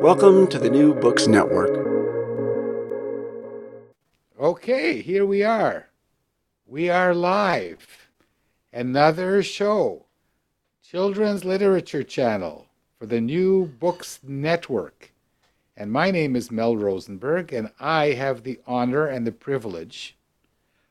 Welcome 0.00 0.46
to 0.48 0.60
the 0.60 0.70
New 0.70 0.94
Books 0.94 1.26
Network. 1.26 1.76
Okay, 4.40 5.02
here 5.02 5.26
we 5.26 5.42
are. 5.42 5.88
We 6.66 6.88
are 6.88 7.12
live. 7.12 8.08
Another 8.72 9.42
show. 9.42 10.06
Children's 10.84 11.44
Literature 11.44 12.04
Channel 12.04 12.68
for 12.96 13.06
the 13.06 13.20
New 13.20 13.66
Books 13.66 14.20
Network. 14.22 15.12
And 15.76 15.90
my 15.90 16.12
name 16.12 16.36
is 16.36 16.52
Mel 16.52 16.76
Rosenberg, 16.76 17.52
and 17.52 17.72
I 17.80 18.12
have 18.12 18.44
the 18.44 18.60
honor 18.68 19.08
and 19.08 19.26
the 19.26 19.32
privilege 19.32 20.16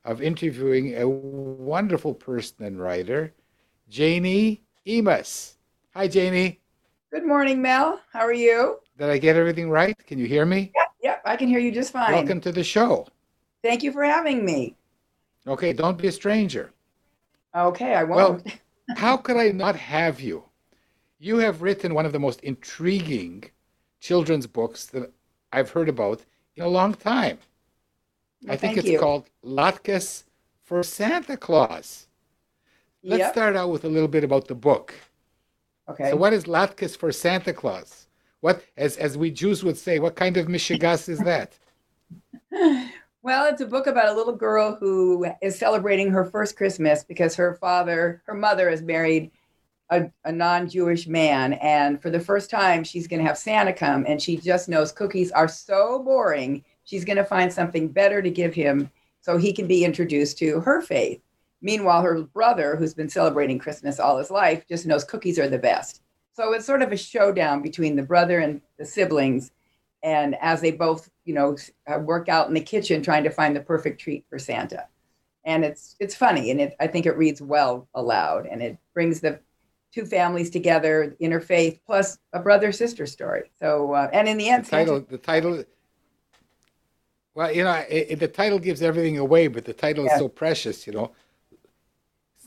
of 0.03 0.21
interviewing 0.21 0.97
a 0.97 1.07
wonderful 1.07 2.13
person 2.13 2.65
and 2.65 2.77
writer, 2.77 3.33
Janie 3.87 4.63
Emaus. 4.85 5.53
Hi, 5.93 6.09
Janie. 6.09 6.59
Good 7.09 7.25
morning, 7.25 7.61
Mel. 7.61 8.01
How 8.11 8.19
are 8.19 8.33
you? 8.33 8.81
Did 8.97 9.09
I 9.09 9.19
get 9.19 9.35
everything 9.35 9.69
right? 9.69 9.95
Can 10.07 10.17
you 10.17 10.25
hear 10.25 10.45
me? 10.45 10.71
Yep, 10.75 10.87
yep, 11.03 11.21
I 11.23 11.35
can 11.35 11.47
hear 11.47 11.59
you 11.59 11.71
just 11.71 11.93
fine. 11.93 12.11
Welcome 12.11 12.41
to 12.41 12.51
the 12.51 12.63
show. 12.63 13.07
Thank 13.63 13.83
you 13.83 13.91
for 13.91 14.03
having 14.03 14.43
me. 14.43 14.75
Okay, 15.45 15.71
don't 15.71 15.97
be 15.99 16.07
a 16.07 16.11
stranger. 16.11 16.71
Okay, 17.55 17.93
I 17.93 18.03
won't. 18.03 18.43
Well, 18.45 18.53
how 18.97 19.17
could 19.17 19.37
I 19.37 19.49
not 19.49 19.75
have 19.75 20.19
you? 20.19 20.43
You 21.19 21.37
have 21.37 21.61
written 21.61 21.93
one 21.93 22.05
of 22.07 22.11
the 22.11 22.19
most 22.19 22.39
intriguing 22.41 23.43
children's 23.99 24.47
books 24.47 24.87
that 24.87 25.11
I've 25.53 25.71
heard 25.71 25.89
about 25.89 26.25
in 26.55 26.63
a 26.63 26.67
long 26.67 26.95
time. 26.95 27.37
I 28.49 28.55
think 28.55 28.77
it's 28.77 28.87
you. 28.87 28.99
called 28.99 29.29
Latkes 29.43 30.23
for 30.63 30.81
Santa 30.83 31.37
Claus. 31.37 32.07
Let's 33.03 33.19
Yep. 33.19 33.31
start 33.31 33.55
out 33.55 33.69
with 33.69 33.85
a 33.85 33.89
little 33.89 34.07
bit 34.07 34.23
about 34.23 34.47
the 34.47 34.55
book. 34.55 34.93
Okay. 35.87 36.09
So, 36.09 36.15
what 36.15 36.33
is 36.33 36.45
Latkes 36.45 36.97
for 36.97 37.11
Santa 37.11 37.53
Claus? 37.53 38.06
What, 38.41 38.63
as, 38.75 38.97
as 38.97 39.17
we 39.17 39.31
Jews 39.31 39.63
would 39.63 39.77
say, 39.77 39.99
what 39.99 40.15
kind 40.15 40.37
of 40.37 40.47
mishigas 40.47 41.09
is 41.09 41.19
that? 41.19 41.57
Well, 43.27 43.45
it's 43.51 43.59
a 43.59 43.65
book 43.65 43.87
about 43.87 44.07
a 44.07 44.13
little 44.13 44.37
girl 44.37 44.77
who 44.79 45.25
is 45.41 45.59
celebrating 45.59 46.09
her 46.11 46.23
first 46.23 46.55
Christmas 46.55 47.03
because 47.03 47.35
her 47.35 47.55
father, 47.55 48.23
her 48.25 48.33
mother, 48.33 48.69
has 48.69 48.81
married 48.81 49.31
a, 49.89 50.09
a 50.23 50.31
non 50.31 50.69
Jewish 50.69 51.07
man. 51.07 51.53
And 51.53 52.01
for 52.01 52.09
the 52.09 52.21
first 52.21 52.49
time, 52.49 52.85
she's 52.85 53.05
going 53.05 53.19
to 53.19 53.25
have 53.25 53.37
Santa 53.37 53.73
come. 53.73 54.05
And 54.07 54.21
she 54.21 54.37
just 54.37 54.69
knows 54.69 54.93
cookies 54.93 55.31
are 55.31 55.49
so 55.49 56.01
boring. 56.03 56.63
She's 56.85 57.03
going 57.03 57.17
to 57.17 57.25
find 57.25 57.51
something 57.51 57.89
better 57.89 58.21
to 58.21 58.29
give 58.29 58.53
him 58.53 58.89
so 59.19 59.37
he 59.37 59.51
can 59.51 59.67
be 59.67 59.83
introduced 59.83 60.37
to 60.37 60.61
her 60.61 60.81
faith. 60.81 61.21
Meanwhile, 61.61 62.03
her 62.03 62.21
brother, 62.21 62.77
who's 62.77 62.93
been 62.93 63.09
celebrating 63.09 63.59
Christmas 63.59 63.99
all 63.99 64.17
his 64.19 64.31
life, 64.31 64.65
just 64.69 64.85
knows 64.85 65.03
cookies 65.03 65.37
are 65.37 65.49
the 65.49 65.57
best. 65.57 66.01
So 66.37 66.53
it's 66.53 66.67
sort 66.67 66.83
of 66.83 66.91
a 66.91 66.97
showdown 66.97 67.63
between 67.63 67.95
the 67.95 68.03
brother 68.03 68.37
and 68.41 68.61
the 68.77 68.85
siblings 68.85 69.49
and 70.03 70.35
as 70.39 70.61
they 70.61 70.69
both 70.69 71.09
you 71.25 71.33
know 71.33 71.57
uh, 71.87 71.97
work 71.97 72.29
out 72.29 72.47
in 72.47 72.53
the 72.53 72.61
kitchen 72.61 73.01
trying 73.01 73.23
to 73.23 73.31
find 73.31 73.55
the 73.55 73.59
perfect 73.59 73.99
treat 73.99 74.23
for 74.29 74.37
santa 74.37 74.85
and 75.43 75.65
it's 75.65 75.95
it's 75.99 76.13
funny 76.13 76.51
and 76.51 76.61
it, 76.61 76.75
i 76.79 76.85
think 76.85 77.07
it 77.07 77.17
reads 77.17 77.41
well 77.41 77.87
aloud 77.95 78.45
and 78.45 78.61
it 78.61 78.77
brings 78.93 79.19
the 79.19 79.39
two 79.91 80.05
families 80.05 80.51
together 80.51 81.15
interfaith 81.19 81.79
plus 81.87 82.19
a 82.33 82.39
brother 82.39 82.71
sister 82.71 83.07
story 83.07 83.49
so 83.59 83.93
uh, 83.93 84.07
and 84.13 84.27
in 84.29 84.37
the 84.37 84.47
end 84.47 84.63
The 84.65 84.69
title, 84.69 84.95
Santa- 84.97 85.09
the 85.09 85.17
title. 85.17 85.63
Well, 87.33 87.51
you 87.51 87.63
know, 87.63 87.73
it, 87.89 88.05
it- 88.11 88.19
the 88.19 88.27
title 88.27 88.59
gives 88.59 88.83
everything 88.83 89.17
away, 89.17 89.47
but 89.47 89.65
the 89.65 89.73
title 89.73 90.05
Yeah. 90.05 90.13
is 90.13 90.19
so 90.19 90.27
precious. 90.27 90.85
You 90.87 90.93
know, 90.93 91.11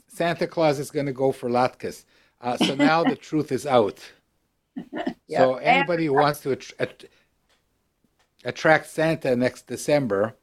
Santa 0.08 0.46
Claus 0.46 0.78
is 0.78 0.90
going 0.92 1.06
to 1.06 1.12
go 1.12 1.32
for 1.32 1.48
latkes. 1.48 2.04
Uh, 2.40 2.56
so 2.56 2.74
now 2.74 3.04
the 3.04 3.16
truth 3.16 3.52
is 3.52 3.66
out. 3.66 4.00
Yeah. 5.26 5.38
So 5.38 5.54
anybody 5.56 6.06
who 6.06 6.14
wants 6.14 6.40
to 6.40 6.50
att- 6.50 6.72
att- 6.80 7.04
attract 8.44 8.88
Santa 8.90 9.36
next 9.36 9.68
December, 9.68 10.34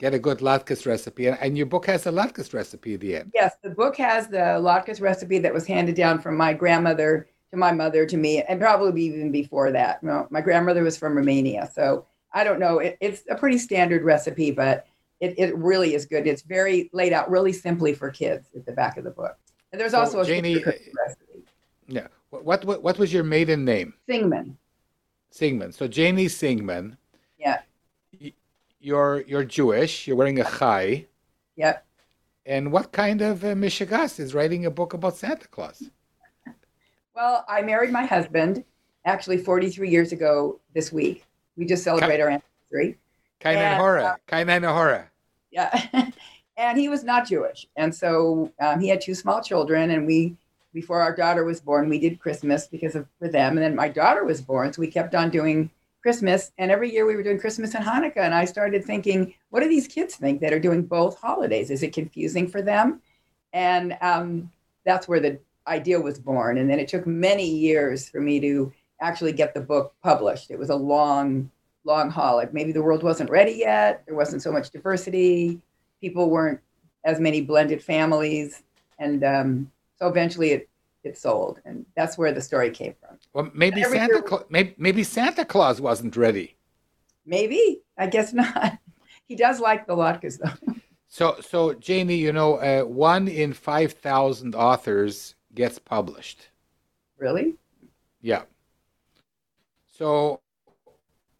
get 0.00 0.14
a 0.14 0.18
good 0.18 0.38
latkes 0.40 0.84
recipe, 0.84 1.28
and, 1.28 1.38
and 1.40 1.56
your 1.56 1.66
book 1.66 1.86
has 1.86 2.04
a 2.06 2.10
latkes 2.10 2.52
recipe 2.52 2.94
at 2.94 3.00
the 3.00 3.16
end. 3.16 3.30
yes 3.34 3.54
the 3.62 3.70
book 3.70 3.96
has 3.96 4.26
the 4.26 4.36
latkes 4.36 5.00
recipe 5.00 5.38
that 5.38 5.54
was 5.54 5.64
handed 5.64 5.94
down 5.94 6.18
from 6.18 6.36
my 6.36 6.52
grandmother 6.52 7.28
to 7.52 7.56
my 7.56 7.70
mother 7.70 8.04
to 8.04 8.16
me 8.16 8.42
and 8.42 8.60
probably 8.60 9.02
even 9.02 9.30
before 9.30 9.70
that 9.70 10.00
you 10.02 10.08
know, 10.08 10.26
my 10.30 10.40
grandmother 10.40 10.82
was 10.82 10.96
from 10.96 11.16
romania 11.16 11.70
so 11.72 12.04
i 12.32 12.42
don't 12.42 12.58
know 12.58 12.80
it, 12.80 12.96
it's 13.00 13.22
a 13.30 13.36
pretty 13.36 13.58
standard 13.58 14.02
recipe 14.02 14.50
but 14.50 14.86
it, 15.20 15.38
it 15.38 15.56
really 15.56 15.94
is 15.94 16.04
good 16.04 16.26
it's 16.26 16.42
very 16.42 16.90
laid 16.92 17.12
out 17.12 17.30
really 17.30 17.52
simply 17.52 17.94
for 17.94 18.10
kids 18.10 18.48
at 18.56 18.66
the 18.66 18.72
back 18.72 18.96
of 18.96 19.04
the 19.04 19.10
book 19.10 19.36
and 19.74 19.80
there's 19.80 19.90
So, 19.90 19.98
also 19.98 20.20
a 20.20 20.24
Janie, 20.24 20.62
recipe 20.62 21.42
Yeah. 21.88 22.06
What 22.30 22.64
what 22.64 22.80
what 22.80 22.96
was 22.96 23.12
your 23.12 23.24
maiden 23.24 23.64
name? 23.64 23.94
Singman. 24.08 24.56
Singman. 25.30 25.72
So 25.72 25.88
Janie 25.88 26.28
Singman. 26.28 26.96
Yeah. 27.38 27.62
You're 28.78 29.24
you're 29.26 29.42
Jewish. 29.42 30.06
You're 30.06 30.16
wearing 30.16 30.38
a 30.38 30.44
chai. 30.44 31.06
Yeah. 31.56 31.78
And 32.46 32.70
what 32.70 32.92
kind 32.92 33.20
of 33.20 33.42
uh, 33.42 33.48
mishigas 33.54 34.20
is 34.20 34.32
writing 34.32 34.64
a 34.64 34.70
book 34.70 34.94
about 34.94 35.16
Santa 35.16 35.48
Claus? 35.48 35.90
Well, 37.16 37.44
I 37.48 37.62
married 37.62 37.90
my 37.90 38.04
husband 38.04 38.62
actually 39.04 39.38
43 39.38 39.90
years 39.90 40.12
ago 40.12 40.60
this 40.72 40.92
week. 40.92 41.24
We 41.56 41.64
just 41.66 41.82
celebrate 41.82 42.20
our 42.20 42.28
anniversary. 42.28 42.98
Kainan 43.40 43.76
Hora. 43.76 44.04
uh, 44.04 44.16
Kainan 44.28 44.62
Hora. 44.72 45.10
Yeah. 45.50 45.70
and 46.56 46.78
he 46.78 46.88
was 46.88 47.04
not 47.04 47.28
Jewish. 47.28 47.66
And 47.76 47.94
so 47.94 48.52
um, 48.60 48.80
he 48.80 48.88
had 48.88 49.00
two 49.00 49.14
small 49.14 49.42
children. 49.42 49.90
And 49.90 50.06
we, 50.06 50.36
before 50.72 51.00
our 51.00 51.14
daughter 51.14 51.44
was 51.44 51.60
born, 51.60 51.88
we 51.88 51.98
did 51.98 52.20
Christmas 52.20 52.66
because 52.66 52.94
of 52.94 53.06
for 53.18 53.28
them. 53.28 53.56
And 53.56 53.62
then 53.62 53.74
my 53.74 53.88
daughter 53.88 54.24
was 54.24 54.40
born. 54.40 54.72
So 54.72 54.80
we 54.80 54.88
kept 54.88 55.14
on 55.14 55.30
doing 55.30 55.70
Christmas. 56.02 56.52
And 56.58 56.70
every 56.70 56.92
year 56.92 57.06
we 57.06 57.16
were 57.16 57.22
doing 57.22 57.40
Christmas 57.40 57.74
and 57.74 57.84
Hanukkah. 57.84 58.18
And 58.18 58.34
I 58.34 58.44
started 58.44 58.84
thinking, 58.84 59.34
what 59.50 59.60
do 59.60 59.68
these 59.68 59.88
kids 59.88 60.16
think 60.16 60.40
that 60.40 60.52
are 60.52 60.60
doing 60.60 60.82
both 60.82 61.18
holidays? 61.18 61.70
Is 61.70 61.82
it 61.82 61.92
confusing 61.92 62.46
for 62.46 62.62
them? 62.62 63.00
And 63.52 63.96
um, 64.00 64.50
that's 64.84 65.08
where 65.08 65.20
the 65.20 65.38
idea 65.66 66.00
was 66.00 66.18
born. 66.18 66.58
And 66.58 66.68
then 66.68 66.78
it 66.78 66.88
took 66.88 67.06
many 67.06 67.48
years 67.48 68.08
for 68.08 68.20
me 68.20 68.38
to 68.40 68.72
actually 69.00 69.32
get 69.32 69.54
the 69.54 69.60
book 69.60 69.94
published. 70.02 70.50
It 70.50 70.58
was 70.58 70.70
a 70.70 70.76
long, 70.76 71.50
long 71.84 72.10
haul. 72.10 72.36
Like 72.36 72.54
maybe 72.54 72.72
the 72.72 72.82
world 72.82 73.02
wasn't 73.02 73.30
ready 73.30 73.52
yet. 73.52 74.04
There 74.06 74.14
wasn't 74.14 74.42
so 74.42 74.52
much 74.52 74.70
diversity. 74.70 75.60
People 76.04 76.28
weren't 76.28 76.60
as 77.04 77.18
many 77.18 77.40
blended 77.40 77.82
families. 77.82 78.62
And 78.98 79.24
um, 79.24 79.70
so 79.98 80.06
eventually 80.06 80.50
it, 80.50 80.68
it 81.02 81.16
sold, 81.16 81.60
and 81.64 81.86
that's 81.96 82.18
where 82.18 82.30
the 82.30 82.42
story 82.42 82.68
came 82.70 82.94
from. 83.00 83.16
Well, 83.32 83.50
maybe 83.54 83.82
Santa 83.82 84.20
Cla- 84.20 84.44
maybe, 84.50 84.74
maybe 84.76 85.02
Santa 85.02 85.46
Claus 85.46 85.80
wasn't 85.80 86.14
ready. 86.14 86.56
Maybe 87.24 87.80
I 87.96 88.06
guess 88.06 88.32
not. 88.34 88.78
He 89.26 89.36
does 89.36 89.58
like 89.58 89.86
the 89.86 89.96
latkes 89.96 90.38
though. 90.38 90.74
So, 91.08 91.36
so 91.40 91.72
Janie, 91.72 92.16
you 92.16 92.32
know, 92.32 92.56
uh, 92.56 92.82
one 92.82 93.26
in 93.28 93.54
five 93.54 93.92
thousand 93.94 94.54
authors 94.54 95.34
gets 95.54 95.78
published. 95.78 96.48
really? 97.16 97.54
Yeah. 98.20 98.42
So, 99.98 100.40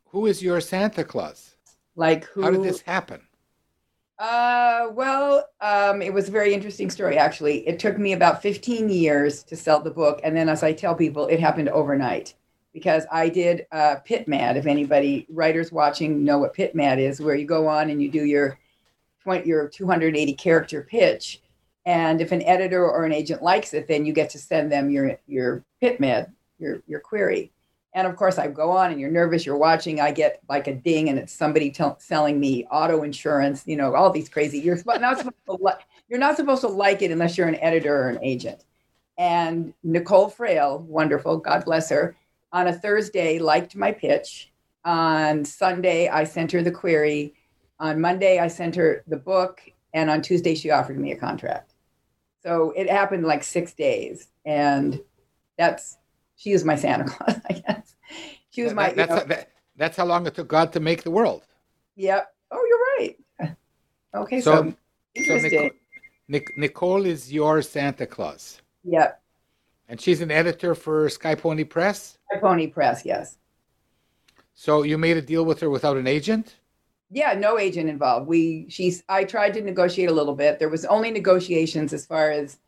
who 0.06 0.24
is 0.26 0.42
your 0.42 0.60
Santa 0.62 1.04
Claus? 1.04 1.56
Like 1.96 2.24
who? 2.24 2.42
How 2.42 2.50
did 2.50 2.62
this 2.62 2.80
happen? 2.80 3.20
Uh, 4.18 4.88
well, 4.92 5.48
um, 5.60 6.00
it 6.00 6.12
was 6.12 6.28
a 6.28 6.32
very 6.32 6.54
interesting 6.54 6.88
story, 6.88 7.18
actually. 7.18 7.66
It 7.66 7.78
took 7.78 7.98
me 7.98 8.12
about 8.12 8.42
15 8.42 8.88
years 8.88 9.42
to 9.44 9.56
sell 9.56 9.80
the 9.80 9.90
book. 9.90 10.20
And 10.22 10.36
then, 10.36 10.48
as 10.48 10.62
I 10.62 10.72
tell 10.72 10.94
people, 10.94 11.26
it 11.26 11.40
happened 11.40 11.68
overnight 11.70 12.34
because 12.72 13.06
I 13.10 13.28
did 13.28 13.66
uh, 13.72 13.96
PitMad. 14.08 14.56
If 14.56 14.66
anybody, 14.66 15.26
writers 15.28 15.72
watching, 15.72 16.24
know 16.24 16.38
what 16.38 16.54
PitMad 16.54 16.98
is, 16.98 17.20
where 17.20 17.34
you 17.34 17.46
go 17.46 17.66
on 17.66 17.90
and 17.90 18.00
you 18.00 18.08
do 18.08 18.24
your, 18.24 18.58
20, 19.22 19.48
your 19.48 19.68
280 19.68 20.32
character 20.34 20.86
pitch. 20.88 21.40
And 21.86 22.20
if 22.20 22.30
an 22.32 22.42
editor 22.42 22.88
or 22.88 23.04
an 23.04 23.12
agent 23.12 23.42
likes 23.42 23.74
it, 23.74 23.88
then 23.88 24.06
you 24.06 24.12
get 24.12 24.30
to 24.30 24.38
send 24.38 24.70
them 24.70 24.90
your, 24.90 25.18
your 25.26 25.64
PitMad, 25.82 26.30
your, 26.58 26.82
your 26.86 27.00
query. 27.00 27.52
And 27.94 28.08
of 28.08 28.16
course, 28.16 28.38
I 28.38 28.48
go 28.48 28.72
on 28.72 28.90
and 28.90 29.00
you're 29.00 29.10
nervous, 29.10 29.46
you're 29.46 29.56
watching. 29.56 30.00
I 30.00 30.10
get 30.10 30.40
like 30.48 30.66
a 30.66 30.74
ding, 30.74 31.08
and 31.08 31.18
it's 31.18 31.32
somebody 31.32 31.70
tell 31.70 31.96
selling 32.00 32.40
me 32.40 32.66
auto 32.70 33.04
insurance, 33.04 33.62
you 33.66 33.76
know, 33.76 33.94
all 33.94 34.10
these 34.10 34.28
crazy. 34.28 34.58
You're 34.58 34.78
not 34.84 35.18
supposed 35.18 35.36
to 35.46 35.56
li- 35.60 35.84
you're 36.08 36.18
not 36.18 36.36
supposed 36.36 36.62
to 36.62 36.68
like 36.68 37.02
it 37.02 37.12
unless 37.12 37.38
you're 37.38 37.48
an 37.48 37.54
editor 37.56 37.96
or 37.96 38.08
an 38.08 38.18
agent. 38.22 38.64
And 39.16 39.72
Nicole 39.84 40.28
Frail, 40.28 40.80
wonderful, 40.80 41.38
God 41.38 41.64
bless 41.64 41.88
her, 41.90 42.16
on 42.52 42.66
a 42.66 42.72
Thursday 42.72 43.38
liked 43.38 43.76
my 43.76 43.92
pitch. 43.92 44.52
On 44.84 45.44
Sunday, 45.44 46.08
I 46.08 46.24
sent 46.24 46.50
her 46.52 46.62
the 46.62 46.72
query. 46.72 47.34
On 47.78 48.00
Monday, 48.00 48.40
I 48.40 48.48
sent 48.48 48.74
her 48.74 49.04
the 49.06 49.16
book, 49.16 49.62
and 49.92 50.10
on 50.10 50.20
Tuesday, 50.20 50.56
she 50.56 50.70
offered 50.70 50.98
me 50.98 51.12
a 51.12 51.16
contract. 51.16 51.74
So 52.42 52.72
it 52.76 52.90
happened 52.90 53.24
like 53.24 53.44
six 53.44 53.72
days, 53.72 54.28
and 54.44 55.00
that's 55.56 55.96
she 56.36 56.52
is 56.52 56.64
my 56.64 56.76
Santa 56.76 57.04
Claus, 57.04 57.36
I 57.50 57.52
guess. 57.54 57.94
She 58.50 58.62
was 58.62 58.74
my. 58.74 58.90
That- 58.90 58.90
you 58.90 58.96
that's, 58.96 59.10
know- 59.10 59.34
that- 59.34 59.50
that's 59.76 59.96
how 59.96 60.04
long 60.06 60.24
it 60.26 60.34
took 60.34 60.46
God 60.48 60.72
to 60.74 60.80
make 60.80 61.02
the 61.02 61.10
world. 61.10 61.42
Yep. 61.96 62.32
Oh, 62.52 62.64
you're 62.68 63.08
right. 63.40 63.56
Okay, 64.14 64.40
So- 64.40 64.72
so, 65.16 65.22
So. 65.24 65.36
Nicole, 65.38 65.70
Nic- 66.28 66.56
Nicole 66.56 67.04
is 67.06 67.32
your 67.32 67.60
Santa 67.62 68.06
Claus, 68.06 68.60
Yep. 68.84 69.20
and 69.88 70.00
she's 70.00 70.20
an 70.20 70.30
editor 70.30 70.74
for 70.76 71.08
Sky 71.08 71.34
Pony 71.34 71.64
Press. 71.64 72.18
Sky 72.30 72.40
Pony 72.40 72.68
Press, 72.68 73.04
yes. 73.04 73.38
So 74.54 74.82
you 74.84 74.96
made 74.98 75.16
a 75.16 75.22
deal 75.22 75.44
with 75.44 75.58
her 75.60 75.68
without 75.70 75.96
an 75.96 76.06
agent. 76.06 76.56
Yeah, 77.10 77.34
no 77.34 77.58
agent 77.58 77.88
involved. 77.90 78.26
We 78.28 78.66
she's 78.68 79.02
I 79.08 79.24
tried 79.24 79.54
to 79.54 79.60
negotiate 79.62 80.08
a 80.10 80.12
little 80.14 80.34
bit. 80.36 80.58
There 80.60 80.68
was 80.68 80.84
only 80.84 81.10
negotiations 81.10 81.92
as 81.92 82.06
far 82.06 82.30
as 82.30 82.58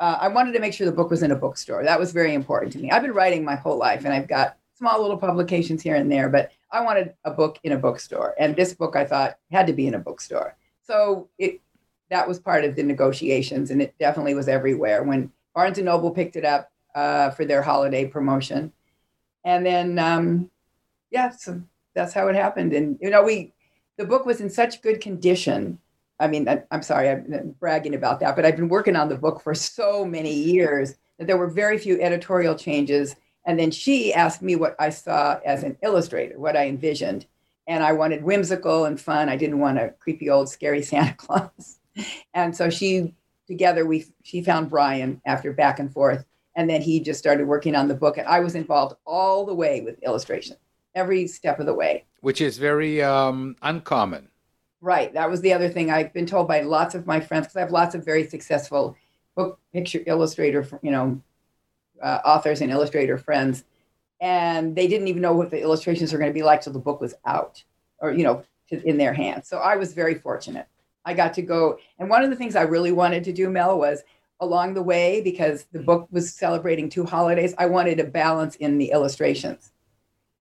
uh, 0.00 0.18
I 0.20 0.28
wanted 0.28 0.52
to 0.52 0.60
make 0.60 0.72
sure 0.72 0.86
the 0.86 0.92
book 0.92 1.10
was 1.10 1.22
in 1.22 1.30
a 1.30 1.36
bookstore. 1.36 1.84
That 1.84 2.00
was 2.00 2.12
very 2.12 2.34
important 2.34 2.72
to 2.72 2.78
me. 2.78 2.90
I've 2.90 3.02
been 3.02 3.12
writing 3.12 3.44
my 3.44 3.54
whole 3.54 3.78
life, 3.78 4.04
and 4.04 4.12
I've 4.12 4.28
got 4.28 4.56
small 4.76 5.00
little 5.00 5.16
publications 5.16 5.82
here 5.82 5.94
and 5.94 6.10
there, 6.10 6.28
but 6.28 6.50
I 6.70 6.80
wanted 6.80 7.14
a 7.24 7.30
book 7.30 7.58
in 7.62 7.72
a 7.72 7.78
bookstore, 7.78 8.34
and 8.38 8.56
this 8.56 8.74
book 8.74 8.96
I 8.96 9.04
thought 9.04 9.38
had 9.50 9.66
to 9.68 9.72
be 9.72 9.86
in 9.86 9.94
a 9.94 9.98
bookstore. 9.98 10.56
So 10.82 11.28
it 11.38 11.60
that 12.10 12.28
was 12.28 12.38
part 12.38 12.64
of 12.64 12.76
the 12.76 12.82
negotiations, 12.82 13.70
and 13.70 13.80
it 13.80 13.94
definitely 13.98 14.34
was 14.34 14.48
everywhere. 14.48 15.02
When 15.02 15.32
Barnes 15.54 15.78
and 15.78 15.86
Noble 15.86 16.10
picked 16.10 16.36
it 16.36 16.44
up 16.44 16.70
uh, 16.94 17.30
for 17.30 17.44
their 17.44 17.62
holiday 17.62 18.06
promotion, 18.06 18.72
and 19.44 19.64
then 19.64 19.98
um, 19.98 20.50
yeah, 21.10 21.30
so 21.30 21.62
that's 21.94 22.12
how 22.12 22.26
it 22.28 22.34
happened. 22.34 22.72
And 22.72 22.98
you 23.00 23.10
know, 23.10 23.22
we 23.22 23.52
the 23.96 24.04
book 24.04 24.26
was 24.26 24.40
in 24.40 24.50
such 24.50 24.82
good 24.82 25.00
condition. 25.00 25.78
I 26.24 26.28
mean, 26.28 26.48
I, 26.48 26.62
I'm 26.70 26.82
sorry, 26.82 27.10
I'm 27.10 27.54
bragging 27.60 27.94
about 27.94 28.18
that, 28.20 28.34
but 28.34 28.46
I've 28.46 28.56
been 28.56 28.70
working 28.70 28.96
on 28.96 29.10
the 29.10 29.16
book 29.16 29.42
for 29.42 29.54
so 29.54 30.06
many 30.06 30.32
years 30.32 30.94
that 31.18 31.26
there 31.26 31.36
were 31.36 31.48
very 31.48 31.76
few 31.76 32.00
editorial 32.00 32.54
changes. 32.54 33.14
And 33.44 33.58
then 33.58 33.70
she 33.70 34.14
asked 34.14 34.40
me 34.40 34.56
what 34.56 34.74
I 34.78 34.88
saw 34.88 35.38
as 35.44 35.62
an 35.62 35.76
illustrator, 35.82 36.38
what 36.38 36.56
I 36.56 36.66
envisioned. 36.66 37.26
And 37.66 37.84
I 37.84 37.92
wanted 37.92 38.24
whimsical 38.24 38.86
and 38.86 38.98
fun. 38.98 39.28
I 39.28 39.36
didn't 39.36 39.58
want 39.58 39.78
a 39.78 39.90
creepy 40.00 40.30
old 40.30 40.48
scary 40.48 40.82
Santa 40.90 41.14
Claus. 41.14 41.78
And 42.32 42.56
so 42.56 42.70
she, 42.70 43.14
together, 43.46 43.84
we 43.84 44.06
she 44.22 44.42
found 44.42 44.70
Brian 44.70 45.20
after 45.26 45.52
back 45.52 45.78
and 45.78 45.92
forth, 45.92 46.24
and 46.56 46.68
then 46.68 46.80
he 46.80 47.00
just 47.00 47.20
started 47.20 47.46
working 47.46 47.76
on 47.76 47.86
the 47.86 47.94
book. 47.94 48.16
And 48.16 48.26
I 48.26 48.40
was 48.40 48.54
involved 48.54 48.96
all 49.06 49.44
the 49.44 49.54
way 49.54 49.82
with 49.82 50.02
illustration, 50.02 50.56
every 50.94 51.26
step 51.26 51.60
of 51.60 51.66
the 51.66 51.74
way. 51.74 52.06
which 52.22 52.40
is 52.40 52.56
very 52.56 53.02
um, 53.02 53.56
uncommon. 53.60 54.28
Right. 54.84 55.14
That 55.14 55.30
was 55.30 55.40
the 55.40 55.54
other 55.54 55.70
thing 55.70 55.90
I've 55.90 56.12
been 56.12 56.26
told 56.26 56.46
by 56.46 56.60
lots 56.60 56.94
of 56.94 57.06
my 57.06 57.18
friends 57.18 57.46
because 57.46 57.56
I 57.56 57.60
have 57.60 57.72
lots 57.72 57.94
of 57.94 58.04
very 58.04 58.26
successful 58.26 58.98
book 59.34 59.58
picture 59.72 60.02
illustrator, 60.06 60.68
you 60.82 60.90
know, 60.90 61.22
uh, 62.02 62.18
authors 62.22 62.60
and 62.60 62.70
illustrator 62.70 63.16
friends, 63.16 63.64
and 64.20 64.76
they 64.76 64.86
didn't 64.86 65.08
even 65.08 65.22
know 65.22 65.32
what 65.32 65.50
the 65.50 65.58
illustrations 65.58 66.12
were 66.12 66.18
going 66.18 66.28
to 66.28 66.34
be 66.34 66.42
like 66.42 66.60
till 66.60 66.74
the 66.74 66.78
book 66.78 67.00
was 67.00 67.14
out, 67.24 67.64
or 67.98 68.12
you 68.12 68.24
know, 68.24 68.44
in 68.68 68.98
their 68.98 69.14
hands. 69.14 69.48
So 69.48 69.56
I 69.56 69.76
was 69.76 69.94
very 69.94 70.16
fortunate. 70.16 70.66
I 71.06 71.14
got 71.14 71.32
to 71.34 71.42
go, 71.42 71.78
and 71.98 72.10
one 72.10 72.22
of 72.22 72.28
the 72.28 72.36
things 72.36 72.54
I 72.54 72.62
really 72.62 72.92
wanted 72.92 73.24
to 73.24 73.32
do, 73.32 73.48
Mel, 73.48 73.78
was 73.78 74.02
along 74.40 74.74
the 74.74 74.82
way 74.82 75.22
because 75.22 75.64
the 75.72 75.78
book 75.78 76.08
was 76.10 76.30
celebrating 76.30 76.90
two 76.90 77.06
holidays. 77.06 77.54
I 77.56 77.66
wanted 77.66 78.00
a 78.00 78.04
balance 78.04 78.56
in 78.56 78.76
the 78.76 78.90
illustrations. 78.90 79.72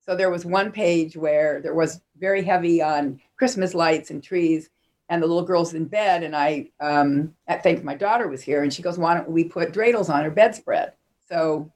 So 0.05 0.15
there 0.15 0.29
was 0.29 0.45
one 0.45 0.71
page 0.71 1.15
where 1.15 1.61
there 1.61 1.73
was 1.73 2.01
very 2.19 2.43
heavy 2.43 2.81
on 2.81 3.21
Christmas 3.37 3.73
lights 3.73 4.11
and 4.11 4.21
trees, 4.21 4.69
and 5.09 5.21
the 5.21 5.27
little 5.27 5.43
girl's 5.43 5.73
in 5.73 5.85
bed. 5.85 6.23
And 6.23 6.35
I, 6.35 6.69
um, 6.79 7.33
I 7.47 7.55
think 7.55 7.83
my 7.83 7.95
daughter 7.95 8.27
was 8.27 8.41
here, 8.41 8.63
and 8.63 8.73
she 8.73 8.81
goes, 8.81 8.97
"Why 8.97 9.13
don't 9.13 9.29
we 9.29 9.43
put 9.45 9.71
dreidels 9.71 10.09
on 10.13 10.23
her 10.23 10.31
bedspread?" 10.31 10.93
So 11.29 11.71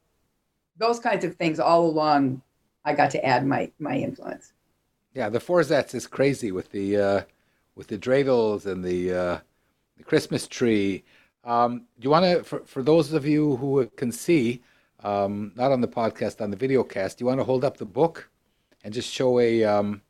those 0.78 1.00
kinds 1.00 1.24
of 1.24 1.36
things 1.36 1.60
all 1.60 1.86
along, 1.86 2.42
I 2.84 2.94
got 2.94 3.12
to 3.12 3.26
add 3.26 3.46
my 3.46 3.72
my 3.80 3.96
influence. 3.98 4.54
Yeah, 5.14 5.30
the 5.30 5.40
Forzats 5.40 5.96
is 5.96 6.06
crazy 6.06 6.52
with 6.52 6.72
the 6.72 6.98
uh, 6.98 7.22
with 7.76 7.88
the 7.88 7.98
dreidels 7.98 8.66
and 8.66 8.84
the 8.84 9.14
uh, 9.14 9.40
the 9.98 10.04
Christmas 10.04 10.48
tree. 10.48 11.04
Um, 11.44 11.86
do 11.98 12.04
you 12.04 12.10
want 12.10 12.26
to, 12.26 12.44
for, 12.44 12.60
for 12.66 12.84
those 12.84 13.14
of 13.14 13.26
you 13.26 13.56
who 13.56 13.88
can 13.96 14.12
see, 14.12 14.62
um, 15.04 15.52
not 15.56 15.72
on 15.72 15.82
the 15.82 15.88
podcast, 15.88 16.42
on 16.42 16.52
the 16.52 16.58
video 16.58 16.84
cast, 16.84 17.18
do 17.18 17.24
you 17.24 17.28
want 17.28 17.40
to 17.40 17.44
hold 17.44 17.64
up 17.64 17.78
the 17.78 17.86
book 17.86 18.30
and 18.84 18.94
just 18.94 19.12
show 19.12 19.40
a 19.40 19.64
um, 19.64 20.02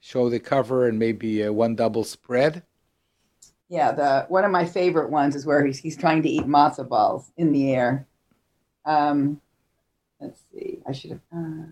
show 0.00 0.28
the 0.28 0.40
cover 0.40 0.88
and 0.88 0.98
maybe 0.98 1.42
a 1.42 1.52
one 1.52 1.74
double 1.74 2.04
spread? 2.04 2.62
Yeah, 3.68 3.92
the 3.92 4.26
one 4.28 4.44
of 4.44 4.50
my 4.50 4.66
favorite 4.66 5.10
ones 5.10 5.34
is 5.34 5.46
where 5.46 5.64
he's 5.64 5.78
he's 5.78 5.96
trying 5.96 6.22
to 6.22 6.28
eat 6.28 6.44
matzo 6.44 6.88
balls 6.88 7.32
in 7.36 7.52
the 7.52 7.74
air. 7.74 8.06
Um, 8.84 9.40
let's 10.20 10.40
see, 10.52 10.80
I 10.86 10.92
should 10.92 11.10
have. 11.12 11.20
Uh, 11.34 11.64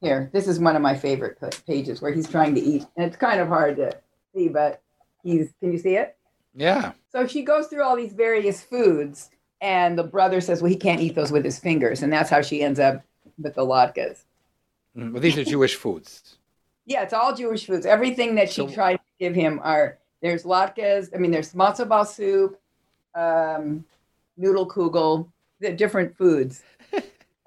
here, 0.00 0.30
this 0.32 0.48
is 0.48 0.58
one 0.58 0.76
of 0.76 0.82
my 0.82 0.94
favorite 0.96 1.38
pages 1.66 2.02
where 2.02 2.12
he's 2.12 2.28
trying 2.28 2.54
to 2.56 2.60
eat, 2.60 2.84
and 2.96 3.06
it's 3.06 3.16
kind 3.16 3.40
of 3.40 3.48
hard 3.48 3.76
to 3.76 3.96
see, 4.34 4.48
but 4.48 4.82
he's. 5.22 5.52
Can 5.60 5.72
you 5.72 5.78
see 5.78 5.96
it? 5.96 6.16
Yeah. 6.54 6.92
So 7.10 7.26
she 7.26 7.42
goes 7.42 7.68
through 7.68 7.82
all 7.82 7.96
these 7.96 8.12
various 8.12 8.62
foods, 8.62 9.30
and 9.60 9.98
the 9.98 10.04
brother 10.04 10.40
says, 10.40 10.60
"Well, 10.62 10.70
he 10.70 10.76
can't 10.76 11.00
eat 11.00 11.14
those 11.14 11.32
with 11.32 11.44
his 11.44 11.58
fingers," 11.58 12.02
and 12.02 12.12
that's 12.12 12.30
how 12.30 12.42
she 12.42 12.62
ends 12.62 12.78
up 12.80 13.02
with 13.38 13.54
the 13.54 13.64
latkes. 13.66 14.24
Mm, 14.96 15.12
But 15.12 15.22
these 15.22 15.36
are 15.38 15.44
Jewish 15.44 15.74
foods. 15.74 16.36
Yeah, 16.86 17.02
it's 17.02 17.12
all 17.12 17.34
Jewish 17.34 17.66
foods. 17.66 17.86
Everything 17.86 18.34
that 18.36 18.48
she 18.50 18.66
So- 18.66 18.68
tried 18.68 18.96
to 18.96 19.00
give 19.18 19.34
him 19.34 19.60
are 19.62 19.98
there's 20.22 20.44
latkes. 20.44 21.08
I 21.14 21.18
mean, 21.18 21.30
there's 21.30 21.52
matzo 21.54 21.88
ball 21.88 22.04
soup, 22.04 22.58
um, 23.14 23.84
noodle 24.36 24.66
kugel, 24.68 25.28
the 25.60 25.72
different 25.72 26.16
foods. 26.16 26.62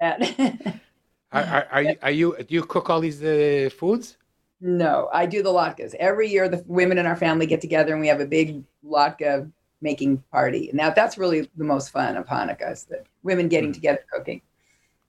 Are, 1.30 1.42
are, 1.42 1.68
are, 1.72 1.82
you, 1.82 1.96
are 2.02 2.10
you? 2.10 2.36
Do 2.38 2.54
you 2.54 2.62
cook 2.62 2.88
all 2.88 3.00
these 3.00 3.22
uh, 3.22 3.68
foods? 3.76 4.16
no, 4.60 5.08
I 5.12 5.26
do 5.26 5.42
the 5.42 5.50
latkes 5.50 5.94
every 5.96 6.28
year. 6.28 6.48
The 6.48 6.64
women 6.66 6.96
in 6.98 7.04
our 7.06 7.16
family 7.16 7.44
get 7.46 7.60
together 7.60 7.92
and 7.92 8.00
we 8.00 8.08
have 8.08 8.20
a 8.20 8.26
big 8.26 8.64
latke 8.84 9.50
making 9.80 10.18
party, 10.32 10.70
Now 10.72 10.90
that's 10.90 11.16
really 11.18 11.48
the 11.56 11.64
most 11.64 11.90
fun 11.90 12.16
of 12.16 12.26
Hanukkah 12.26 12.72
is 12.72 12.84
the 12.84 13.04
women 13.22 13.48
getting 13.48 13.72
together 13.72 14.04
cooking 14.12 14.42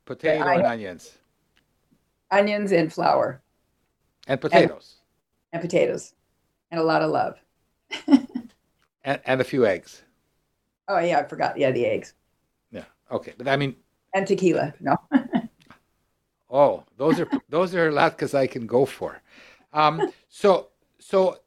Potato 0.05 0.43
I- 0.43 0.55
and 0.55 0.65
onions 0.65 1.17
onions 2.31 2.71
and 2.71 2.93
flour 2.93 3.41
and 4.27 4.39
potatoes 4.39 4.97
and 5.51 5.61
potatoes 5.61 6.13
and 6.69 6.79
a 6.79 6.83
lot 6.83 7.01
of 7.01 7.09
love. 7.09 7.39
and, 9.03 9.19
and 9.25 9.41
a 9.41 9.43
few 9.43 9.65
eggs. 9.65 10.03
Oh 10.88 10.99
yeah, 10.99 11.19
I 11.19 11.23
forgot. 11.23 11.57
Yeah, 11.57 11.71
the 11.71 11.85
eggs 11.85 12.13
Yeah. 12.71 12.85
Okay. 13.11 13.33
But 13.38 13.47
I 13.47 13.57
mean, 13.57 13.75
and 14.13 14.27
tequila. 14.27 14.73
No. 14.79 14.95
Oh, 16.51 16.83
those 16.97 17.19
are 17.19 17.27
those 17.47 17.75
are 17.75 17.91
latkes 17.91 18.33
I 18.33 18.47
can 18.47 18.65
go 18.65 18.85
for. 18.85 19.21
Um, 19.71 20.09
so 20.29 20.69
so 20.97 21.38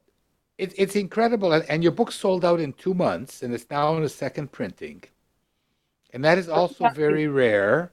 it, 0.63 0.73
it's 0.77 0.95
incredible, 0.95 1.51
and, 1.51 1.63
and 1.69 1.83
your 1.83 1.91
book 1.91 2.11
sold 2.11 2.45
out 2.45 2.59
in 2.59 2.73
two 2.73 2.93
months, 2.93 3.43
and 3.43 3.53
it's 3.53 3.69
now 3.69 3.97
in 3.97 4.03
a 4.03 4.09
second 4.09 4.51
printing. 4.51 5.03
And 6.13 6.23
that 6.23 6.37
is 6.37 6.47
also 6.47 6.89
very 6.89 7.27
rare. 7.27 7.91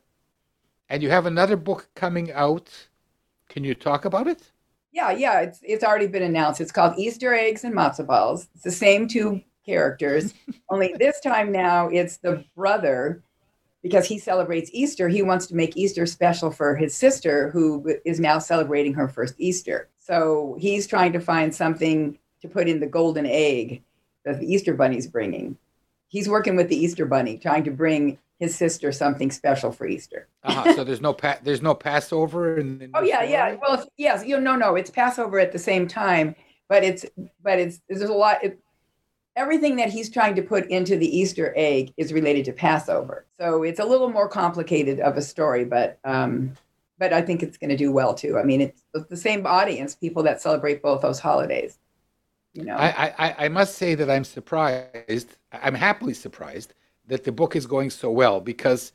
And 0.88 1.02
you 1.02 1.10
have 1.10 1.26
another 1.26 1.56
book 1.56 1.88
coming 1.94 2.30
out. 2.32 2.68
Can 3.48 3.64
you 3.64 3.74
talk 3.74 4.04
about 4.04 4.26
it? 4.28 4.52
Yeah, 4.92 5.10
yeah, 5.10 5.40
it's 5.40 5.60
it's 5.62 5.84
already 5.84 6.08
been 6.08 6.22
announced. 6.22 6.60
It's 6.60 6.72
called 6.72 6.98
Easter 6.98 7.32
eggs 7.32 7.64
and 7.64 7.74
matzo 7.74 8.06
balls. 8.06 8.48
It's 8.54 8.64
the 8.64 8.70
same 8.72 9.06
two 9.08 9.40
characters, 9.64 10.34
only 10.70 10.94
this 10.98 11.20
time 11.20 11.52
now 11.52 11.88
it's 11.88 12.18
the 12.18 12.44
brother 12.56 13.22
because 13.82 14.06
he 14.06 14.18
celebrates 14.18 14.70
Easter. 14.72 15.08
He 15.08 15.22
wants 15.22 15.46
to 15.46 15.54
make 15.54 15.76
Easter 15.76 16.04
special 16.06 16.50
for 16.50 16.76
his 16.76 16.94
sister 16.94 17.50
who 17.50 17.94
is 18.04 18.20
now 18.20 18.38
celebrating 18.38 18.92
her 18.94 19.08
first 19.08 19.34
Easter. 19.38 19.88
So 19.98 20.56
he's 20.58 20.86
trying 20.86 21.12
to 21.14 21.20
find 21.20 21.54
something 21.54 22.18
to 22.42 22.48
put 22.48 22.68
in 22.68 22.80
the 22.80 22.86
golden 22.86 23.26
egg 23.26 23.82
that 24.24 24.40
the 24.40 24.52
Easter 24.52 24.74
bunny's 24.74 25.06
bringing. 25.06 25.56
He's 26.08 26.28
working 26.28 26.56
with 26.56 26.68
the 26.68 26.76
Easter 26.76 27.06
bunny, 27.06 27.38
trying 27.38 27.64
to 27.64 27.70
bring 27.70 28.18
his 28.38 28.54
sister 28.54 28.90
something 28.90 29.30
special 29.30 29.70
for 29.70 29.86
Easter. 29.86 30.26
Uh-huh. 30.44 30.74
so 30.74 30.84
there's 30.84 31.00
no 31.00 31.12
pa- 31.12 31.38
there's 31.42 31.62
no 31.62 31.74
Passover 31.74 32.56
and 32.56 32.90
Oh 32.94 33.02
yeah, 33.02 33.16
story? 33.18 33.30
yeah. 33.32 33.56
Well, 33.60 33.86
yes, 33.96 34.24
you 34.26 34.40
know, 34.40 34.56
no, 34.56 34.76
it's 34.76 34.90
Passover 34.90 35.38
at 35.38 35.52
the 35.52 35.58
same 35.58 35.86
time, 35.86 36.34
but 36.68 36.82
it's 36.82 37.04
but 37.42 37.58
it's 37.58 37.80
there's 37.88 38.00
a 38.02 38.12
lot. 38.12 38.42
It, 38.42 38.58
everything 39.36 39.76
that 39.76 39.90
he's 39.90 40.10
trying 40.10 40.34
to 40.34 40.42
put 40.42 40.66
into 40.66 40.96
the 40.96 41.06
Easter 41.18 41.52
egg 41.56 41.92
is 41.96 42.12
related 42.12 42.44
to 42.46 42.52
Passover. 42.52 43.26
So 43.38 43.62
it's 43.62 43.78
a 43.80 43.84
little 43.84 44.08
more 44.10 44.28
complicated 44.28 45.00
of 45.00 45.16
a 45.16 45.22
story, 45.22 45.64
but 45.64 45.98
um, 46.04 46.54
but 46.98 47.12
I 47.12 47.22
think 47.22 47.42
it's 47.42 47.56
going 47.58 47.70
to 47.70 47.76
do 47.76 47.92
well 47.92 48.14
too. 48.14 48.38
I 48.38 48.42
mean, 48.42 48.60
it's 48.62 48.82
the 49.08 49.16
same 49.16 49.46
audience, 49.46 49.94
people 49.94 50.22
that 50.24 50.40
celebrate 50.42 50.82
both 50.82 51.02
those 51.02 51.20
holidays. 51.20 51.78
You 52.52 52.64
know, 52.64 52.76
I 52.76 53.14
I, 53.18 53.34
I 53.44 53.48
must 53.48 53.76
say 53.76 53.94
that 53.94 54.10
I'm 54.10 54.24
surprised. 54.24 55.36
I'm 55.52 55.74
happily 55.74 56.14
surprised 56.14 56.74
that 57.06 57.24
the 57.24 57.32
book 57.32 57.56
is 57.56 57.66
going 57.66 57.90
so 57.90 58.10
well 58.10 58.40
because 58.40 58.92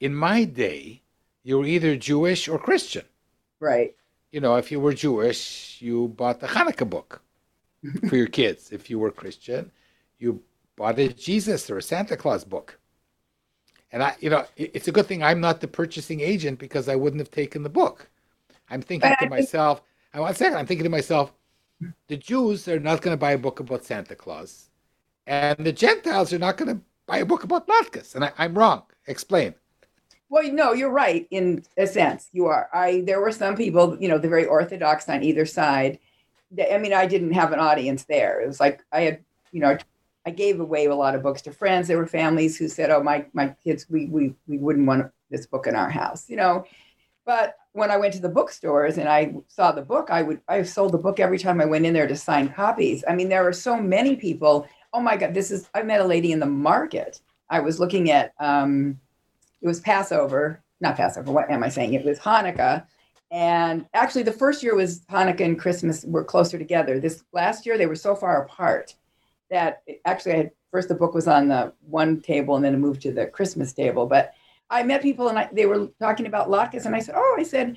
in 0.00 0.14
my 0.14 0.44
day, 0.44 1.02
you 1.44 1.58
were 1.58 1.64
either 1.64 1.96
Jewish 1.96 2.48
or 2.48 2.58
Christian. 2.58 3.04
Right. 3.60 3.94
You 4.30 4.40
know, 4.40 4.56
if 4.56 4.72
you 4.72 4.80
were 4.80 4.94
Jewish, 4.94 5.78
you 5.80 6.08
bought 6.08 6.40
the 6.40 6.48
Hanukkah 6.48 6.88
book 6.88 7.22
for 8.08 8.16
your 8.16 8.26
kids. 8.26 8.72
If 8.72 8.90
you 8.90 8.98
were 8.98 9.10
Christian, 9.10 9.70
you 10.18 10.42
bought 10.76 10.98
a 10.98 11.08
Jesus 11.08 11.70
or 11.70 11.78
a 11.78 11.82
Santa 11.82 12.16
Claus 12.16 12.44
book. 12.44 12.78
And 13.92 14.02
I, 14.02 14.16
you 14.20 14.30
know, 14.30 14.44
it's 14.56 14.88
a 14.88 14.92
good 14.92 15.06
thing 15.06 15.22
I'm 15.22 15.40
not 15.40 15.60
the 15.60 15.68
purchasing 15.68 16.20
agent 16.20 16.58
because 16.58 16.88
I 16.88 16.96
wouldn't 16.96 17.20
have 17.20 17.30
taken 17.30 17.62
the 17.62 17.68
book. 17.68 18.08
I'm 18.70 18.80
thinking 18.80 19.14
to 19.20 19.28
myself, 19.28 19.82
I 20.14 20.20
want 20.20 20.32
a 20.32 20.34
second, 20.34 20.56
I'm 20.56 20.66
thinking 20.66 20.84
to 20.84 20.90
myself, 20.90 21.32
the 22.08 22.16
Jews 22.16 22.68
are 22.68 22.80
not 22.80 23.02
going 23.02 23.12
to 23.14 23.20
buy 23.20 23.32
a 23.32 23.38
book 23.38 23.60
about 23.60 23.84
Santa 23.84 24.14
Claus, 24.14 24.70
and 25.26 25.58
the 25.58 25.72
Gentiles 25.72 26.32
are 26.32 26.38
not 26.38 26.56
going 26.56 26.76
to 26.76 26.82
buy 27.06 27.18
a 27.18 27.26
book 27.26 27.44
about 27.44 27.68
latkes, 27.68 28.14
and 28.14 28.24
I, 28.24 28.32
I'm 28.38 28.56
wrong. 28.56 28.82
Explain. 29.06 29.54
Well, 30.28 30.50
no, 30.50 30.72
you're 30.72 30.90
right 30.90 31.26
in 31.30 31.62
a 31.76 31.86
sense. 31.86 32.28
You 32.32 32.46
are. 32.46 32.68
I 32.72 33.02
there 33.06 33.20
were 33.20 33.32
some 33.32 33.54
people, 33.54 33.98
you 34.00 34.08
know, 34.08 34.18
the 34.18 34.28
very 34.28 34.46
orthodox 34.46 35.08
on 35.08 35.22
either 35.22 35.44
side. 35.44 35.98
I 36.58 36.78
mean, 36.78 36.92
I 36.92 37.06
didn't 37.06 37.32
have 37.32 37.52
an 37.52 37.58
audience 37.58 38.04
there. 38.04 38.40
It 38.40 38.46
was 38.46 38.60
like 38.60 38.82
I 38.92 39.00
had, 39.02 39.24
you 39.52 39.60
know, 39.60 39.76
I 40.24 40.30
gave 40.30 40.60
away 40.60 40.86
a 40.86 40.94
lot 40.94 41.14
of 41.14 41.22
books 41.22 41.42
to 41.42 41.52
friends. 41.52 41.88
There 41.88 41.98
were 41.98 42.06
families 42.06 42.56
who 42.56 42.68
said, 42.68 42.90
"Oh, 42.90 43.02
my 43.02 43.26
my 43.34 43.48
kids, 43.62 43.86
we 43.90 44.06
we 44.06 44.34
we 44.46 44.58
wouldn't 44.58 44.86
want 44.86 45.10
this 45.30 45.46
book 45.46 45.66
in 45.66 45.74
our 45.74 45.90
house," 45.90 46.30
you 46.30 46.36
know. 46.36 46.64
But 47.24 47.56
when 47.72 47.90
I 47.90 47.96
went 47.96 48.14
to 48.14 48.20
the 48.20 48.28
bookstores 48.28 48.98
and 48.98 49.08
I 49.08 49.34
saw 49.48 49.72
the 49.72 49.82
book, 49.82 50.10
I 50.10 50.22
would 50.22 50.40
I 50.48 50.62
sold 50.62 50.92
the 50.92 50.98
book 50.98 51.20
every 51.20 51.38
time 51.38 51.60
I 51.60 51.64
went 51.64 51.86
in 51.86 51.94
there 51.94 52.06
to 52.06 52.16
sign 52.16 52.48
copies. 52.48 53.04
I 53.08 53.14
mean, 53.14 53.28
there 53.28 53.44
were 53.44 53.52
so 53.52 53.80
many 53.80 54.16
people 54.16 54.66
oh 54.92 55.00
my 55.00 55.16
God, 55.16 55.34
this 55.34 55.50
is, 55.50 55.68
I 55.74 55.82
met 55.82 56.00
a 56.00 56.06
lady 56.06 56.32
in 56.32 56.40
the 56.40 56.46
market. 56.46 57.20
I 57.48 57.60
was 57.60 57.80
looking 57.80 58.10
at, 58.10 58.32
um, 58.38 58.98
it 59.60 59.66
was 59.66 59.80
Passover, 59.80 60.62
not 60.80 60.96
Passover, 60.96 61.32
what 61.32 61.50
am 61.50 61.62
I 61.62 61.68
saying? 61.68 61.94
It 61.94 62.04
was 62.04 62.18
Hanukkah. 62.18 62.86
And 63.30 63.86
actually, 63.94 64.24
the 64.24 64.32
first 64.32 64.62
year 64.62 64.74
was 64.74 65.00
Hanukkah 65.10 65.44
and 65.44 65.58
Christmas 65.58 66.04
were 66.04 66.24
closer 66.24 66.58
together. 66.58 67.00
This 67.00 67.24
last 67.32 67.64
year, 67.64 67.78
they 67.78 67.86
were 67.86 67.94
so 67.94 68.14
far 68.14 68.42
apart 68.42 68.94
that 69.50 69.82
actually, 70.04 70.32
I 70.32 70.36
had 70.36 70.50
first 70.70 70.88
the 70.88 70.94
book 70.94 71.14
was 71.14 71.28
on 71.28 71.48
the 71.48 71.72
one 71.80 72.20
table 72.20 72.56
and 72.56 72.64
then 72.64 72.74
it 72.74 72.78
moved 72.78 73.00
to 73.02 73.12
the 73.12 73.26
Christmas 73.26 73.72
table. 73.72 74.06
But 74.06 74.34
I 74.72 74.82
met 74.82 75.02
people 75.02 75.28
and 75.28 75.38
I, 75.38 75.48
they 75.52 75.66
were 75.66 75.88
talking 76.00 76.26
about 76.26 76.48
latkes, 76.48 76.86
and 76.86 76.96
I 76.96 77.00
said, 77.00 77.14
"Oh, 77.16 77.36
I 77.38 77.42
said," 77.42 77.76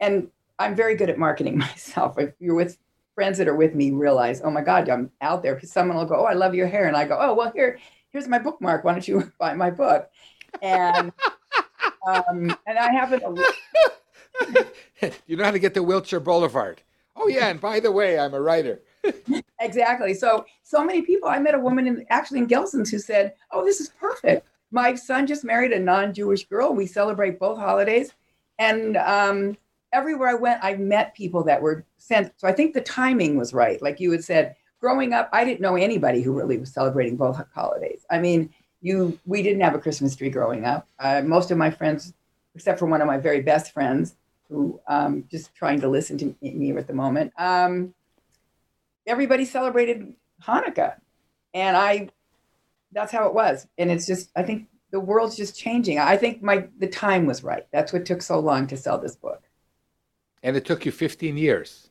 and 0.00 0.28
I'm 0.58 0.74
very 0.74 0.94
good 0.94 1.10
at 1.10 1.18
marketing 1.18 1.58
myself. 1.68 2.18
If 2.18 2.32
you're 2.38 2.54
with 2.54 2.78
friends 3.14 3.36
that 3.38 3.48
are 3.48 3.56
with 3.56 3.74
me 3.74 3.90
realize, 3.90 4.40
oh 4.44 4.50
my 4.50 4.62
God, 4.62 4.88
I'm 4.88 5.10
out 5.20 5.42
there. 5.42 5.56
Because 5.56 5.72
someone 5.72 5.96
will 5.96 6.04
go, 6.04 6.14
oh, 6.20 6.24
I 6.24 6.34
love 6.34 6.54
your 6.54 6.68
hair, 6.68 6.86
and 6.86 6.96
I 6.96 7.04
go, 7.04 7.18
oh, 7.20 7.34
well, 7.34 7.50
here, 7.52 7.80
here's 8.10 8.28
my 8.28 8.38
bookmark. 8.38 8.84
Why 8.84 8.92
don't 8.92 9.08
you 9.08 9.32
buy 9.40 9.54
my 9.54 9.70
book? 9.70 10.08
And 10.62 11.12
um, 12.06 12.56
and 12.66 12.78
I 12.78 12.92
haven't. 12.92 13.22
you 15.26 15.36
know 15.36 15.44
how 15.44 15.50
to 15.50 15.58
get 15.58 15.74
to 15.74 15.82
Wilshire 15.82 16.20
Boulevard. 16.20 16.80
Oh 17.16 17.26
yeah, 17.26 17.48
and 17.48 17.60
by 17.60 17.80
the 17.80 17.90
way, 17.90 18.18
I'm 18.18 18.34
a 18.34 18.40
writer. 18.40 18.80
exactly. 19.60 20.14
So 20.14 20.46
so 20.62 20.84
many 20.84 21.02
people. 21.02 21.28
I 21.28 21.40
met 21.40 21.54
a 21.54 21.58
woman 21.58 21.88
in 21.88 22.06
actually 22.08 22.38
in 22.38 22.46
Gelson's 22.46 22.90
who 22.90 23.00
said, 23.00 23.34
"Oh, 23.50 23.64
this 23.64 23.80
is 23.80 23.88
perfect. 23.88 24.46
My 24.70 24.94
son 24.94 25.26
just 25.26 25.44
married 25.44 25.72
a 25.72 25.78
non-Jewish 25.78 26.46
girl. 26.46 26.74
We 26.74 26.86
celebrate 26.86 27.38
both 27.38 27.58
holidays, 27.58 28.12
and 28.58 28.96
um, 28.96 29.56
everywhere 29.92 30.28
I 30.28 30.34
went, 30.34 30.62
I 30.62 30.74
met 30.74 31.14
people 31.14 31.44
that 31.44 31.62
were 31.62 31.84
sent. 31.96 32.32
So 32.36 32.46
I 32.46 32.52
think 32.52 32.74
the 32.74 32.80
timing 32.80 33.36
was 33.36 33.54
right. 33.54 33.80
Like 33.80 34.00
you 34.00 34.10
had 34.12 34.24
said, 34.24 34.56
growing 34.80 35.12
up, 35.12 35.28
I 35.32 35.44
didn't 35.44 35.60
know 35.60 35.76
anybody 35.76 36.22
who 36.22 36.32
really 36.32 36.58
was 36.58 36.72
celebrating 36.72 37.16
both 37.16 37.40
holidays. 37.54 38.04
I 38.10 38.18
mean, 38.18 38.50
you, 38.80 39.18
we 39.26 39.42
didn't 39.42 39.62
have 39.62 39.74
a 39.74 39.78
Christmas 39.78 40.14
tree 40.14 40.30
growing 40.30 40.64
up. 40.64 40.88
Uh, 40.98 41.22
most 41.22 41.50
of 41.50 41.58
my 41.58 41.70
friends, 41.70 42.12
except 42.54 42.78
for 42.78 42.86
one 42.86 43.00
of 43.00 43.06
my 43.06 43.18
very 43.18 43.40
best 43.40 43.72
friends, 43.72 44.16
who 44.48 44.80
um, 44.88 45.24
just 45.30 45.54
trying 45.54 45.80
to 45.80 45.88
listen 45.88 46.16
to 46.18 46.34
me 46.40 46.70
at 46.76 46.86
the 46.86 46.92
moment, 46.92 47.32
um, 47.38 47.92
everybody 49.06 49.44
celebrated 49.44 50.14
Hanukkah, 50.42 50.94
and 51.54 51.76
I, 51.76 52.08
that's 52.92 53.12
how 53.12 53.26
it 53.26 53.34
was. 53.34 53.66
And 53.78 53.90
it's 53.90 54.06
just, 54.06 54.30
I 54.36 54.42
think 54.42 54.68
the 54.90 55.00
world's 55.00 55.36
just 55.36 55.58
changing. 55.58 55.98
I 55.98 56.16
think 56.16 56.42
my 56.42 56.66
the 56.78 56.86
time 56.86 57.26
was 57.26 57.44
right. 57.44 57.66
That's 57.72 57.92
what 57.92 58.06
took 58.06 58.22
so 58.22 58.38
long 58.38 58.66
to 58.68 58.76
sell 58.76 58.98
this 58.98 59.16
book. 59.16 59.42
And 60.42 60.56
it 60.56 60.64
took 60.64 60.86
you 60.86 60.92
15 60.92 61.36
years. 61.36 61.90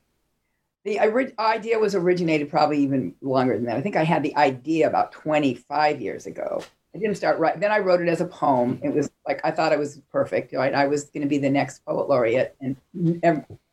The 0.83 0.99
idea 1.37 1.77
was 1.77 1.95
originated 1.95 2.49
probably 2.49 2.79
even 2.79 3.13
longer 3.21 3.55
than 3.55 3.65
that. 3.65 3.75
I 3.75 3.81
think 3.81 3.97
I 3.97 4.05
had 4.05 4.23
the 4.23 4.35
idea 4.37 4.87
about 4.87 5.11
25 5.11 5.99
years 6.01 6.25
ago. 6.25 6.63
I 6.95 6.97
didn't 6.97 7.17
start 7.17 7.39
right. 7.39 7.59
Then 7.59 7.73
I 7.73 7.79
wrote 7.79 8.01
it 8.01 8.07
as 8.07 8.21
a 8.21 8.25
poem. 8.25 8.79
It 8.81 8.93
was 8.93 9.11
like 9.27 9.41
I 9.43 9.51
thought 9.51 9.73
it 9.73 9.79
was 9.79 10.01
perfect. 10.11 10.53
Right? 10.53 10.73
I 10.73 10.87
was 10.87 11.05
going 11.05 11.23
to 11.23 11.27
be 11.27 11.37
the 11.37 11.49
next 11.49 11.83
poet 11.85 12.07
laureate, 12.07 12.55
and 12.61 12.77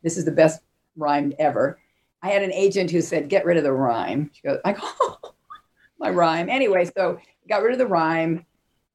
this 0.03 0.17
is 0.17 0.25
the 0.25 0.31
best 0.31 0.61
rhyme 0.97 1.33
ever. 1.39 1.79
I 2.21 2.29
had 2.29 2.43
an 2.43 2.51
agent 2.51 2.91
who 2.91 3.01
said, 3.01 3.29
"Get 3.29 3.45
rid 3.45 3.57
of 3.57 3.63
the 3.63 3.71
rhyme." 3.71 4.29
She 4.33 4.41
goes, 4.41 4.59
"I 4.65 4.73
go, 4.99 5.17
my 5.99 6.09
rhyme." 6.09 6.49
Anyway, 6.49 6.89
so 6.95 7.19
got 7.47 7.63
rid 7.63 7.73
of 7.73 7.79
the 7.79 7.87
rhyme, 7.87 8.45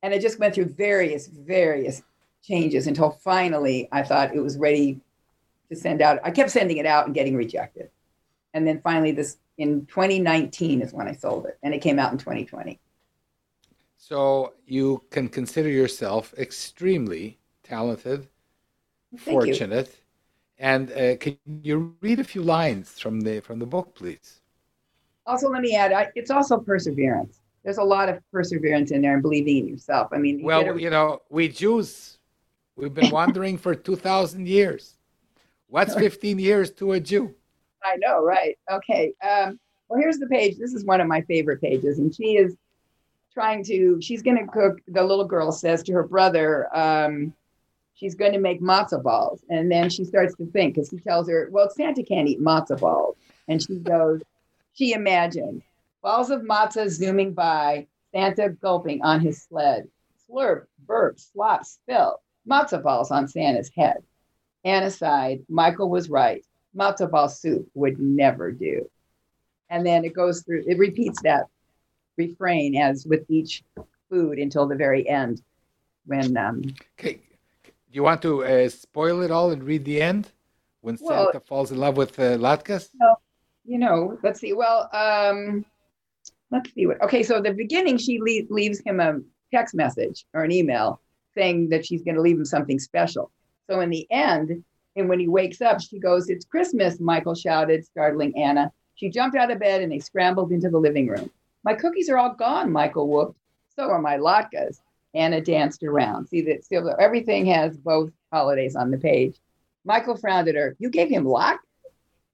and 0.03 0.13
it 0.15 0.21
just 0.21 0.39
went 0.39 0.55
through 0.55 0.67
various, 0.67 1.27
various 1.27 2.03
changes 2.43 2.87
until 2.87 3.11
finally 3.11 3.89
I 3.93 4.03
thought 4.03 4.35
it 4.35 4.41
was 4.41 4.59
ready 4.59 5.01
to 5.69 5.77
send 5.77 6.03
out. 6.03 6.19
I 6.25 6.31
kept 6.31 6.51
sending 6.51 6.79
it 6.79 6.87
out 6.87 7.07
and 7.07 7.15
getting 7.15 7.37
rejected. 7.37 7.91
And 8.55 8.67
then 8.67 8.81
finally, 8.83 9.13
this 9.13 9.39
in 9.59 9.87
2019 9.87 10.83
is 10.83 10.93
when 10.93 11.07
I 11.07 11.13
sold 11.13 11.47
it, 11.47 11.59
and 11.63 11.75
it 11.75 11.81
came 11.81 11.99
out 11.99 12.13
in 12.13 12.19
2020. 12.19 12.79
So 13.97 14.55
you 14.67 15.03
can 15.11 15.29
consider 15.29 15.69
yourself 15.69 16.35
extremely 16.39 17.39
talented, 17.63 18.29
Thank 19.13 19.23
fortunate, 19.23 19.89
you. 19.89 19.95
and 20.59 20.91
uh, 20.93 21.17
can 21.17 21.39
you 21.63 21.97
read 22.01 22.19
a 22.19 22.25
few 22.25 22.43
lines 22.43 22.99
from 22.99 23.21
the 23.21 23.41
from 23.41 23.59
the 23.59 23.67
book, 23.67 23.95
please? 23.95 24.40
Also, 25.31 25.49
let 25.49 25.63
me 25.63 25.77
add, 25.77 25.93
I, 25.93 26.09
it's 26.17 26.31
also 26.31 26.59
perseverance. 26.59 27.39
There's 27.63 27.79
a 27.79 27.85
lot 27.85 28.09
of 28.09 28.19
perseverance 28.33 28.91
in 28.91 29.01
there 29.01 29.15
and 29.15 29.23
believing 29.23 29.59
in 29.59 29.69
yourself. 29.69 30.09
I 30.13 30.19
mean, 30.19 30.43
well, 30.43 30.65
you, 30.65 30.79
you 30.79 30.91
know, 30.91 31.21
we 31.31 31.49
Jews, 31.49 32.19
we've 32.75 32.93
been 32.93 33.11
wandering 33.19 33.57
for 33.57 33.77
two 33.77 33.95
thousand 33.95 34.49
years. 34.49 34.97
What's 35.69 35.95
15 36.07 36.41
years 36.41 36.73
to 36.73 36.93
a 36.93 37.01
Jew? 37.01 37.33
I 37.85 37.97
know, 37.99 38.25
right? 38.25 38.59
Okay. 38.69 39.13
Um, 39.23 39.61
well, 39.89 40.01
here's 40.01 40.19
the 40.19 40.27
page. 40.27 40.59
This 40.59 40.75
is 40.75 40.85
one 40.85 41.01
of 41.01 41.07
my 41.07 41.21
favorite 41.23 41.61
pages. 41.61 42.01
And 42.01 42.13
she 42.13 42.37
is 42.37 42.57
trying 43.33 43.63
to, 43.67 44.01
she's 44.03 44.21
going 44.21 44.37
to 44.37 44.47
cook, 44.53 44.81
the 44.89 45.05
little 45.05 45.25
girl 45.25 45.53
says 45.53 45.85
to 45.85 45.93
her 45.93 46.03
brother, 46.03 46.69
um, 46.77 47.33
she's 47.95 48.17
going 48.17 48.33
to 48.33 48.41
make 48.41 48.61
matzo 48.61 49.01
balls. 49.01 49.45
And 49.49 49.71
then 49.71 49.91
she 49.91 50.05
starts 50.05 50.35
to 50.37 50.47
think 50.47 50.75
because 50.75 50.91
he 50.91 50.99
tells 50.99 51.29
her, 51.29 51.49
well, 51.53 51.71
Santa 51.71 52.03
can't 52.03 52.27
eat 52.29 52.41
matzo 52.41 52.81
balls. 52.81 53.17
And 53.47 53.63
she 53.63 53.75
goes, 53.79 54.23
she 54.75 54.93
imagined 54.93 55.63
balls 56.03 56.31
of 56.31 56.43
matzah 56.43 56.89
zooming 56.89 57.33
by, 57.35 57.87
Santa 58.13 58.49
gulping 58.51 59.03
on 59.03 59.21
his 59.21 59.43
sled, 59.43 59.89
slurp, 60.29 60.67
burp, 60.87 61.19
slop, 61.21 61.65
spill, 61.65 62.21
matzo 62.49 62.83
balls 62.83 63.11
on 63.11 63.29
Santa's 63.29 63.71
head. 63.77 63.99
Anna 64.65 64.91
sighed. 64.91 65.41
Michael 65.49 65.89
was 65.89 66.11
right. 66.11 66.45
Matzo 66.77 67.11
ball 67.11 67.29
soup 67.29 67.69
would 67.75 67.99
never 67.99 68.51
do. 68.53 68.89
And 69.69 69.87
then 69.87 70.05
it 70.05 70.15
goes 70.15 70.43
through, 70.43 70.65
it 70.67 70.79
repeats 70.79 71.23
that 71.23 71.45
refrain 72.17 72.77
as 72.77 73.07
with 73.07 73.25
each 73.29 73.63
food 74.09 74.39
until 74.39 74.67
the 74.67 74.75
very 74.77 75.09
end. 75.09 75.43
when 76.07 76.37
um, 76.37 76.63
Okay. 76.99 77.21
Do 77.65 77.73
you 77.93 78.03
want 78.03 78.23
to 78.23 78.45
uh, 78.45 78.69
spoil 78.69 79.23
it 79.23 79.31
all 79.31 79.51
and 79.51 79.63
read 79.63 79.85
the 79.85 80.01
end 80.03 80.31
when 80.81 80.99
Well- 81.01 81.27
Santa 81.27 81.41
falls 81.41 81.71
in 81.71 81.79
love 81.79 81.97
with 81.97 82.19
uh, 82.19 82.37
Latkes? 82.39 82.89
You 83.71 83.79
know, 83.79 84.19
let's 84.25 84.41
see. 84.41 84.53
Well, 84.53 84.91
um, 84.93 85.65
let's 86.51 86.75
see 86.75 86.87
what. 86.87 87.01
Okay, 87.03 87.23
so 87.23 87.41
the 87.41 87.53
beginning, 87.53 87.99
she 87.99 88.19
le- 88.21 88.53
leaves 88.53 88.81
him 88.85 88.99
a 88.99 89.21
text 89.53 89.77
message 89.77 90.27
or 90.35 90.43
an 90.43 90.51
email 90.51 91.01
saying 91.37 91.69
that 91.69 91.87
she's 91.87 92.03
going 92.03 92.17
to 92.17 92.21
leave 92.21 92.37
him 92.37 92.45
something 92.45 92.81
special. 92.81 93.31
So 93.71 93.79
in 93.79 93.91
the 93.91 94.11
end, 94.11 94.65
and 94.97 95.09
when 95.09 95.21
he 95.21 95.29
wakes 95.29 95.61
up, 95.61 95.81
she 95.81 96.01
goes, 96.01 96.29
"It's 96.29 96.45
Christmas!" 96.45 96.99
Michael 96.99 97.37
shouted, 97.37 97.85
startling 97.85 98.37
Anna. 98.37 98.73
She 98.97 99.09
jumped 99.09 99.37
out 99.37 99.53
of 99.53 99.61
bed 99.61 99.83
and 99.83 99.93
they 99.93 100.01
scrambled 100.01 100.51
into 100.51 100.69
the 100.69 100.79
living 100.79 101.07
room. 101.07 101.31
My 101.63 101.75
cookies 101.75 102.11
are 102.11 102.19
all 102.19 102.35
gone, 102.35 102.73
Michael 102.73 103.07
whooped. 103.07 103.39
So 103.77 103.85
are 103.85 104.03
my 104.03 104.17
latkes. 104.17 104.81
Anna 105.15 105.41
danced 105.41 105.85
around. 105.85 106.27
See 106.27 106.41
that 106.43 106.97
everything 106.99 107.47
has 107.47 107.77
both 107.77 108.11
holidays 108.33 108.75
on 108.75 108.91
the 108.91 108.99
page. 108.99 109.37
Michael 109.85 110.17
frowned 110.17 110.49
at 110.49 110.57
her. 110.57 110.75
You 110.81 110.91
gave 110.91 111.09
him 111.09 111.25
latkes? 111.25 111.59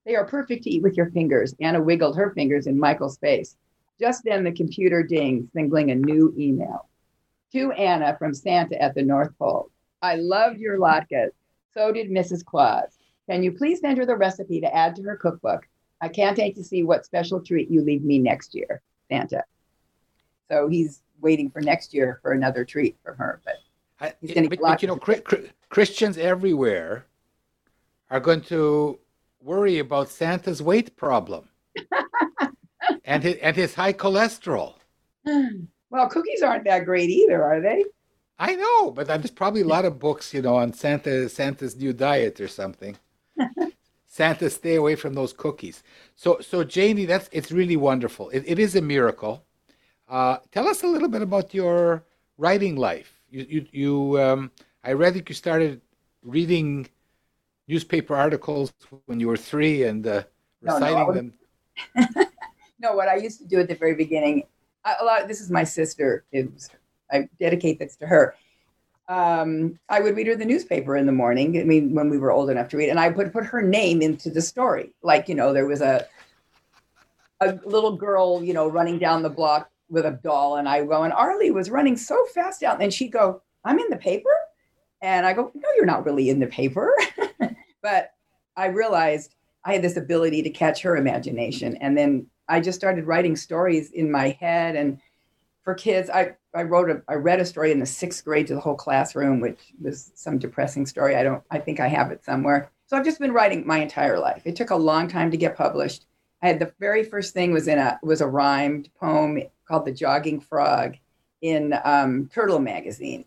They 0.06 0.14
are 0.14 0.24
perfect 0.24 0.62
to 0.64 0.70
eat 0.70 0.82
with 0.82 0.96
your 0.96 1.10
fingers. 1.10 1.54
Anna 1.60 1.82
wiggled 1.82 2.16
her 2.16 2.30
fingers 2.30 2.68
in 2.68 2.78
Michael's 2.78 3.18
face. 3.18 3.56
Just 3.98 4.22
then, 4.24 4.44
the 4.44 4.52
computer 4.52 5.02
dinged, 5.02 5.52
signaling 5.52 5.90
a 5.90 5.96
new 5.96 6.32
email. 6.38 6.88
To 7.52 7.72
Anna 7.72 8.16
from 8.16 8.32
Santa 8.32 8.80
at 8.80 8.94
the 8.94 9.02
North 9.02 9.36
Pole. 9.38 9.70
I 10.02 10.14
loved 10.16 10.58
your 10.58 10.78
latkes. 10.78 11.30
So 11.74 11.90
did 11.90 12.10
Mrs. 12.10 12.44
Claus. 12.44 12.98
Can 13.28 13.42
you 13.42 13.50
please 13.50 13.80
send 13.80 13.98
her 13.98 14.06
the 14.06 14.16
recipe 14.16 14.60
to 14.60 14.74
add 14.74 14.94
to 14.96 15.02
her 15.02 15.16
cookbook? 15.16 15.66
I 16.00 16.08
can't 16.08 16.38
wait 16.38 16.54
to 16.56 16.64
see 16.64 16.84
what 16.84 17.04
special 17.04 17.40
treat 17.40 17.70
you 17.70 17.82
leave 17.82 18.04
me 18.04 18.18
next 18.18 18.54
year, 18.54 18.82
Santa. 19.08 19.42
So 20.48 20.68
he's 20.68 21.02
waiting 21.20 21.50
for 21.50 21.60
next 21.60 21.92
year 21.92 22.20
for 22.22 22.32
another 22.32 22.64
treat 22.64 22.96
from 23.02 23.16
her. 23.16 23.40
But 23.44 23.54
I, 24.00 24.12
but, 24.22 24.60
but 24.60 24.82
you 24.82 24.88
know, 24.88 24.94
lots 24.94 25.04
Chri- 25.04 25.22
Chri- 25.22 25.50
Christians 25.70 26.18
everywhere 26.18 27.06
are 28.10 28.20
going 28.20 28.42
to 28.42 29.00
worry 29.40 29.78
about 29.78 30.08
Santa's 30.08 30.62
weight 30.62 30.96
problem 30.96 31.48
and 33.04 33.22
his, 33.22 33.36
and 33.36 33.56
his 33.56 33.74
high 33.74 33.92
cholesterol. 33.92 34.74
well, 35.24 36.08
cookies 36.08 36.42
aren't 36.42 36.64
that 36.64 36.84
great 36.84 37.10
either, 37.10 37.42
are 37.42 37.60
they? 37.60 37.84
I 38.38 38.54
know, 38.54 38.90
but 38.90 39.06
there's 39.06 39.30
probably 39.30 39.62
a 39.62 39.66
lot 39.66 39.84
of 39.84 39.98
books, 39.98 40.34
you 40.34 40.42
know, 40.42 40.56
on 40.56 40.72
Santa 40.72 41.28
Santa's 41.28 41.76
new 41.76 41.92
diet 41.92 42.40
or 42.40 42.48
something. 42.48 42.96
Santa, 44.06 44.50
stay 44.50 44.74
away 44.74 44.94
from 44.94 45.14
those 45.14 45.32
cookies. 45.32 45.82
So, 46.14 46.40
so 46.40 46.64
Janie, 46.64 47.06
that's 47.06 47.28
it's 47.32 47.50
really 47.50 47.76
wonderful. 47.76 48.28
It, 48.30 48.44
it 48.46 48.58
is 48.58 48.76
a 48.76 48.82
miracle. 48.82 49.44
Uh, 50.08 50.38
tell 50.52 50.68
us 50.68 50.82
a 50.82 50.86
little 50.86 51.08
bit 51.08 51.22
about 51.22 51.54
your 51.54 52.04
writing 52.38 52.76
life. 52.76 53.20
You, 53.28 53.46
you, 53.48 53.66
you 53.72 54.20
um, 54.20 54.50
I 54.84 54.92
read 54.92 55.14
that 55.14 55.28
you 55.28 55.34
started 55.34 55.80
reading 56.22 56.88
newspaper 57.68 58.14
articles 58.14 58.72
when 59.06 59.20
you 59.20 59.28
were 59.28 59.36
three 59.36 59.84
and 59.84 60.06
uh, 60.06 60.22
No, 60.62 60.78
no, 60.78 60.86
reciting 60.86 61.06
was- 61.06 61.16
them. 61.16 61.32
No, 62.78 62.92
what 62.94 63.08
I 63.08 63.16
used 63.16 63.38
to 63.38 63.46
do 63.46 63.58
at 63.58 63.68
the 63.68 63.74
very 63.74 63.94
beginning, 63.94 64.42
I, 64.84 64.96
a 65.00 65.04
lot. 65.04 65.28
This 65.28 65.40
is 65.40 65.50
my 65.50 65.64
sister. 65.64 66.24
Was, 66.30 66.68
I 67.10 67.26
dedicate 67.40 67.78
this 67.78 67.96
to 67.96 68.06
her. 68.06 68.34
Um, 69.08 69.78
I 69.88 70.00
would 70.00 70.14
read 70.14 70.26
her 70.26 70.36
the 70.36 70.44
newspaper 70.44 70.94
in 70.98 71.06
the 71.06 71.12
morning. 71.12 71.58
I 71.58 71.64
mean, 71.64 71.94
when 71.94 72.10
we 72.10 72.18
were 72.18 72.32
old 72.32 72.50
enough 72.50 72.68
to 72.68 72.76
read, 72.76 72.90
and 72.90 73.00
I 73.00 73.08
would 73.08 73.32
put 73.32 73.46
her 73.46 73.62
name 73.62 74.02
into 74.02 74.28
the 74.28 74.42
story. 74.42 74.92
Like 75.02 75.26
you 75.26 75.34
know, 75.34 75.54
there 75.54 75.64
was 75.66 75.80
a 75.80 76.06
a 77.40 77.58
little 77.64 77.96
girl, 77.96 78.42
you 78.42 78.52
know, 78.52 78.68
running 78.68 78.98
down 78.98 79.22
the 79.22 79.30
block 79.30 79.70
with 79.88 80.04
a 80.04 80.10
doll, 80.22 80.56
and 80.56 80.68
I 80.68 80.84
go, 80.84 81.02
and 81.02 81.14
Arlie 81.14 81.50
was 81.52 81.70
running 81.70 81.96
so 81.96 82.26
fast 82.34 82.60
down, 82.60 82.82
and 82.82 82.92
she'd 82.92 83.10
go, 83.12 83.40
"I'm 83.64 83.78
in 83.78 83.88
the 83.88 83.96
paper," 83.96 84.36
and 85.00 85.24
I 85.24 85.32
go, 85.32 85.50
"No, 85.54 85.68
you're 85.76 85.86
not 85.86 86.04
really 86.04 86.28
in 86.28 86.40
the 86.40 86.46
paper," 86.46 86.92
but 87.86 88.14
I 88.56 88.66
realized 88.66 89.36
I 89.64 89.74
had 89.74 89.82
this 89.82 89.96
ability 89.96 90.42
to 90.42 90.50
catch 90.50 90.82
her 90.82 90.96
imagination, 90.96 91.76
and 91.76 91.96
then 91.96 92.26
I 92.48 92.58
just 92.58 92.76
started 92.76 93.06
writing 93.06 93.36
stories 93.36 93.92
in 93.92 94.10
my 94.10 94.30
head 94.40 94.74
and 94.74 94.98
for 95.62 95.72
kids. 95.72 96.10
I 96.10 96.34
I 96.52 96.64
wrote 96.64 96.90
a 96.90 97.00
I 97.06 97.14
read 97.14 97.38
a 97.38 97.44
story 97.44 97.70
in 97.70 97.78
the 97.78 97.86
sixth 97.86 98.24
grade 98.24 98.48
to 98.48 98.56
the 98.56 98.60
whole 98.60 98.74
classroom, 98.74 99.38
which 99.38 99.72
was 99.80 100.10
some 100.16 100.36
depressing 100.36 100.84
story. 100.84 101.14
I 101.14 101.22
don't 101.22 101.44
I 101.48 101.60
think 101.60 101.78
I 101.78 101.86
have 101.86 102.10
it 102.10 102.24
somewhere. 102.24 102.72
So 102.88 102.96
I've 102.96 103.04
just 103.04 103.20
been 103.20 103.32
writing 103.32 103.64
my 103.64 103.78
entire 103.78 104.18
life. 104.18 104.42
It 104.44 104.56
took 104.56 104.70
a 104.70 104.76
long 104.90 105.06
time 105.06 105.30
to 105.30 105.36
get 105.36 105.56
published. 105.56 106.06
I 106.42 106.48
had 106.48 106.58
the 106.58 106.72
very 106.80 107.04
first 107.04 107.34
thing 107.34 107.52
was 107.52 107.68
in 107.68 107.78
a 107.78 108.00
was 108.02 108.20
a 108.20 108.26
rhymed 108.26 108.90
poem 108.98 109.40
called 109.68 109.84
"The 109.84 109.92
Jogging 109.92 110.40
Frog" 110.40 110.96
in 111.40 111.72
um, 111.84 112.28
Turtle 112.34 112.58
magazine, 112.58 113.26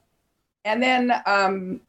and 0.65 0.83
then 0.83 1.13
um, 1.25 1.79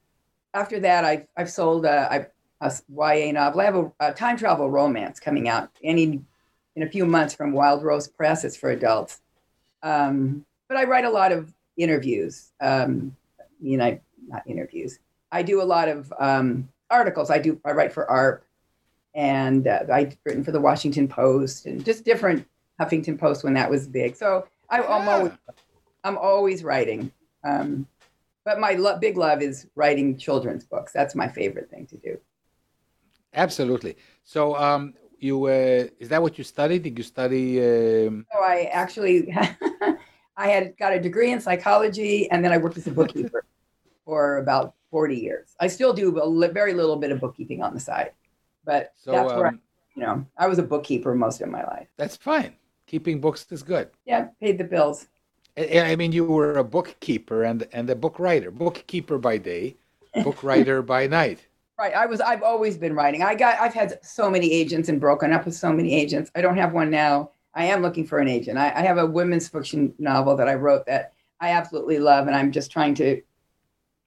after 0.54 0.80
that, 0.80 1.04
I've 1.04 1.26
I've 1.36 1.50
sold 1.50 1.84
a, 1.84 2.14
a, 2.14 2.26
a 2.60 2.72
YA 2.94 3.32
novel. 3.32 3.60
I 3.60 3.64
have 3.64 3.76
a, 3.76 3.92
a 4.00 4.12
time 4.12 4.36
travel 4.36 4.70
romance 4.70 5.18
coming 5.18 5.48
out 5.48 5.70
any 5.82 6.20
in 6.76 6.82
a 6.82 6.88
few 6.88 7.06
months 7.06 7.34
from 7.34 7.52
Wild 7.52 7.82
Rose 7.82 8.08
Press. 8.08 8.44
It's 8.44 8.56
for 8.56 8.70
adults. 8.70 9.20
Um, 9.82 10.44
but 10.68 10.76
I 10.76 10.84
write 10.84 11.04
a 11.04 11.10
lot 11.10 11.32
of 11.32 11.52
interviews. 11.76 12.52
Um, 12.60 13.16
you 13.60 13.76
know, 13.76 13.98
not 14.28 14.42
interviews. 14.46 14.98
I 15.32 15.42
do 15.42 15.62
a 15.62 15.64
lot 15.64 15.88
of 15.88 16.12
um, 16.18 16.68
articles. 16.90 17.30
I 17.30 17.38
do. 17.38 17.60
I 17.64 17.72
write 17.72 17.92
for 17.92 18.06
AARP, 18.06 18.40
and 19.14 19.66
uh, 19.66 19.84
I've 19.92 20.16
written 20.24 20.44
for 20.44 20.52
the 20.52 20.60
Washington 20.60 21.08
Post 21.08 21.66
and 21.66 21.84
just 21.84 22.04
different 22.04 22.46
Huffington 22.80 23.18
Post 23.18 23.44
when 23.44 23.54
that 23.54 23.70
was 23.70 23.86
big. 23.86 24.16
So 24.16 24.46
I, 24.68 24.82
I'm 24.82 25.06
Yeah. 25.06 25.16
always 25.16 25.32
I'm 26.04 26.18
always 26.18 26.64
writing. 26.64 27.10
Um, 27.44 27.86
but 28.44 28.58
my 28.58 28.72
lo- 28.72 28.98
big 28.98 29.16
love 29.16 29.42
is 29.42 29.66
writing 29.76 30.16
children's 30.16 30.64
books. 30.64 30.92
That's 30.92 31.14
my 31.14 31.28
favorite 31.28 31.70
thing 31.70 31.86
to 31.86 31.96
do. 31.96 32.18
Absolutely. 33.34 33.96
So, 34.24 34.56
um, 34.56 34.94
you 35.18 35.44
uh, 35.46 35.86
is 35.98 36.08
that 36.08 36.22
what 36.22 36.38
you 36.38 36.44
studied? 36.44 36.82
Did 36.82 36.96
you 36.98 37.04
study? 37.04 37.60
Um, 37.60 38.26
So 38.32 38.40
I 38.40 38.70
actually, 38.72 39.32
I 40.36 40.48
had 40.48 40.76
got 40.78 40.92
a 40.92 41.00
degree 41.00 41.32
in 41.32 41.40
psychology, 41.40 42.30
and 42.30 42.44
then 42.44 42.52
I 42.52 42.58
worked 42.58 42.78
as 42.78 42.86
a 42.86 42.90
bookkeeper 42.90 43.44
for 44.04 44.38
about 44.38 44.74
40 44.90 45.16
years. 45.16 45.54
I 45.60 45.66
still 45.68 45.92
do 45.92 46.18
a 46.18 46.52
very 46.52 46.74
little 46.74 46.96
bit 46.96 47.12
of 47.12 47.20
bookkeeping 47.20 47.62
on 47.62 47.74
the 47.74 47.80
side, 47.80 48.12
but 48.64 48.92
so 48.96 49.12
that's 49.12 49.32
where 49.34 49.46
I, 49.46 49.48
um, 49.50 49.60
you 49.94 50.02
know 50.02 50.26
I 50.36 50.46
was 50.46 50.58
a 50.58 50.62
bookkeeper 50.62 51.14
most 51.14 51.40
of 51.40 51.48
my 51.48 51.64
life. 51.64 51.88
that's 51.96 52.16
fine. 52.16 52.56
Keeping 52.86 53.20
books 53.20 53.46
is 53.50 53.62
good. 53.62 53.90
Yeah, 54.04 54.28
paid 54.40 54.58
the 54.58 54.64
bills. 54.64 55.06
I 55.56 55.94
mean, 55.96 56.12
you 56.12 56.24
were 56.24 56.56
a 56.58 56.64
bookkeeper 56.64 57.44
and 57.44 57.66
and 57.72 57.90
a 57.90 57.94
book 57.94 58.18
writer. 58.18 58.50
Bookkeeper 58.50 59.18
by 59.18 59.36
day, 59.38 59.76
book 60.24 60.42
writer 60.42 60.82
by 60.82 61.06
night. 61.06 61.46
Right. 61.80 61.94
I 61.94 62.04
was. 62.04 62.20
I've 62.20 62.42
always 62.42 62.76
been 62.76 62.94
writing. 62.94 63.22
I 63.22 63.34
got. 63.34 63.58
I've 63.58 63.72
had 63.72 64.04
so 64.04 64.28
many 64.28 64.52
agents 64.52 64.90
and 64.90 65.00
broken 65.00 65.32
up 65.32 65.46
with 65.46 65.54
so 65.54 65.72
many 65.72 65.94
agents. 65.94 66.30
I 66.34 66.42
don't 66.42 66.58
have 66.58 66.74
one 66.74 66.90
now. 66.90 67.30
I 67.54 67.64
am 67.64 67.80
looking 67.80 68.06
for 68.06 68.18
an 68.18 68.28
agent. 68.28 68.58
I, 68.58 68.66
I 68.66 68.82
have 68.82 68.98
a 68.98 69.06
women's 69.06 69.48
fiction 69.48 69.94
novel 69.98 70.36
that 70.36 70.46
I 70.46 70.56
wrote 70.56 70.84
that 70.84 71.14
I 71.40 71.52
absolutely 71.52 71.98
love, 71.98 72.26
and 72.26 72.36
I'm 72.36 72.52
just 72.52 72.70
trying 72.70 72.94
to 72.96 73.22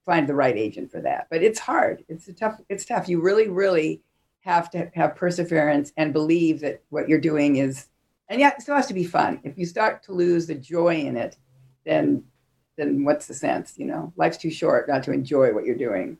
find 0.06 0.30
the 0.30 0.36
right 0.36 0.56
agent 0.56 0.92
for 0.92 1.02
that. 1.02 1.26
But 1.32 1.42
it's 1.42 1.58
hard. 1.58 2.06
It's 2.10 2.28
a 2.28 2.34
tough. 2.34 2.62
It's 2.70 2.86
tough. 2.86 3.10
You 3.10 3.22
really, 3.22 3.48
really 3.48 4.04
have 4.42 4.70
to 4.70 4.92
have 4.94 5.16
perseverance 5.16 5.92
and 5.98 6.14
believe 6.14 6.60
that 6.60 6.84
what 6.90 7.10
you're 7.10 7.20
doing 7.20 7.56
is, 7.56 7.88
and 8.30 8.40
yet 8.40 8.58
it 8.60 8.62
still 8.62 8.76
has 8.76 8.86
to 8.86 8.94
be 8.94 9.04
fun. 9.04 9.42
If 9.44 9.58
you 9.58 9.66
start 9.66 10.04
to 10.04 10.14
lose 10.14 10.46
the 10.46 10.54
joy 10.54 10.98
in 10.98 11.18
it, 11.18 11.38
then 11.88 12.24
then 12.78 13.04
what's 13.04 13.26
the 13.26 13.34
sense? 13.34 13.74
You 13.80 13.88
know, 13.88 14.14
life's 14.16 14.38
too 14.38 14.52
short 14.52 14.88
not 14.88 15.02
to 15.06 15.12
enjoy 15.12 15.56
what 15.56 15.66
you're 15.66 15.76
doing. 15.76 16.20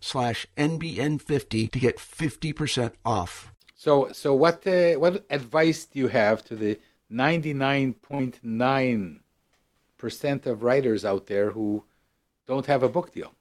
slash 0.00 0.46
NBN50 0.56 1.70
to 1.70 1.78
get 1.78 1.98
50% 1.98 2.92
off. 3.04 3.52
So, 3.74 4.10
so 4.12 4.34
what 4.34 4.66
uh, 4.66 4.94
what 4.94 5.24
advice 5.30 5.86
do 5.86 5.98
you 5.98 6.08
have 6.08 6.44
to 6.44 6.54
the 6.54 6.78
99.9 7.10 9.20
percent 9.96 10.46
of 10.46 10.62
writers 10.62 11.04
out 11.04 11.26
there 11.26 11.50
who 11.50 11.84
don't 12.46 12.66
have 12.66 12.82
a 12.82 12.88
book 12.88 13.12
deal? 13.12 13.32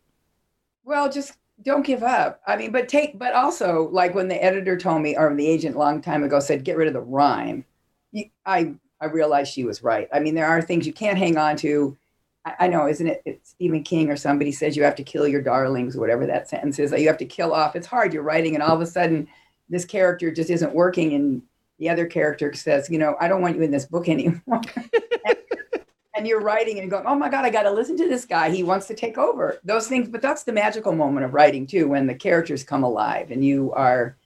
Well, 0.84 1.12
just 1.12 1.34
don't 1.62 1.86
give 1.86 2.04
up. 2.04 2.42
I 2.48 2.56
mean, 2.56 2.72
but 2.72 2.88
take, 2.88 3.20
but 3.20 3.34
also 3.34 3.90
like 3.92 4.16
when 4.16 4.28
the 4.28 4.44
editor 4.44 4.78
told 4.78 5.02
me, 5.02 5.18
or 5.18 5.34
the 5.36 5.48
agent 5.48 5.76
a 5.76 5.80
long 5.80 6.02
time 6.02 6.24
ago 6.24 6.40
said, 6.40 6.64
get 6.64 6.78
rid 6.78 6.88
of 6.88 6.94
the 6.94 7.02
rhyme. 7.02 7.66
I 8.46 8.76
I 9.02 9.06
realized 9.06 9.54
she 9.54 9.64
was 9.64 9.84
right. 9.84 10.08
I 10.14 10.20
mean, 10.20 10.36
there 10.36 10.48
are 10.48 10.62
things 10.62 10.86
you 10.86 10.94
can't 10.94 11.18
hang 11.18 11.38
on 11.38 11.56
to. 11.58 11.98
I, 12.60 12.68
know, 12.68 12.88
isn't 12.88 13.08
it? 13.08 13.22
It's 13.26 13.50
Stephen 13.52 13.84
King 13.84 14.10
or 14.10 14.18
somebody 14.18 14.52
says 14.52 14.76
you 14.76 14.84
have 14.84 14.96
to 14.96 15.04
kill 15.04 15.28
your 15.28 15.42
darlings, 15.42 15.98
whatever 15.98 16.26
that 16.26 16.50
sentence 16.50 16.80
is. 16.80 16.92
That 16.92 17.02
you 17.02 17.08
have 17.08 17.18
to 17.18 17.26
kill 17.26 17.54
off. 17.54 17.76
It's 17.76 17.88
hard. 17.88 18.14
You're 18.14 18.24
writing, 18.24 18.56
and 18.56 18.64
all 18.64 18.76
of 18.76 18.82
a 18.82 18.86
sudden, 18.86 19.28
this 19.70 19.86
character 19.86 20.32
just 20.32 20.50
isn't 20.50 20.74
working, 20.74 21.14
and 21.14 21.42
the 21.80 21.90
other 21.90 22.06
character 22.06 22.54
says, 22.54 22.90
you 22.90 23.00
know, 23.00 23.16
I 23.20 23.28
don't 23.28 23.42
want 23.42 23.56
you 23.56 23.62
in 23.64 23.72
this 23.72 23.86
book 23.86 24.08
anymore. 24.10 24.62
and, 25.26 25.38
and 26.16 26.28
you're 26.28 26.42
writing 26.42 26.80
and 26.80 26.92
going, 26.92 27.06
oh 27.08 27.16
my 27.16 27.30
God, 27.30 27.46
I 27.46 27.50
got 27.50 27.64
to 27.64 27.72
listen 27.72 27.98
to 27.98 28.08
this 28.08 28.26
guy. 28.26 28.52
He 28.52 28.64
wants 28.64 28.88
to 28.88 28.94
take 28.94 29.18
over 29.18 29.60
those 29.64 29.88
things. 29.88 30.10
But 30.10 30.22
that's 30.22 30.44
the 30.44 30.52
magical 30.52 30.94
moment 30.94 31.26
of 31.26 31.34
writing 31.34 31.66
too, 31.66 31.88
when 31.88 32.06
the 32.06 32.14
characters 32.14 32.64
come 32.64 32.84
alive 32.84 33.32
and 33.32 33.44
you 33.44 33.72
are 33.74 34.18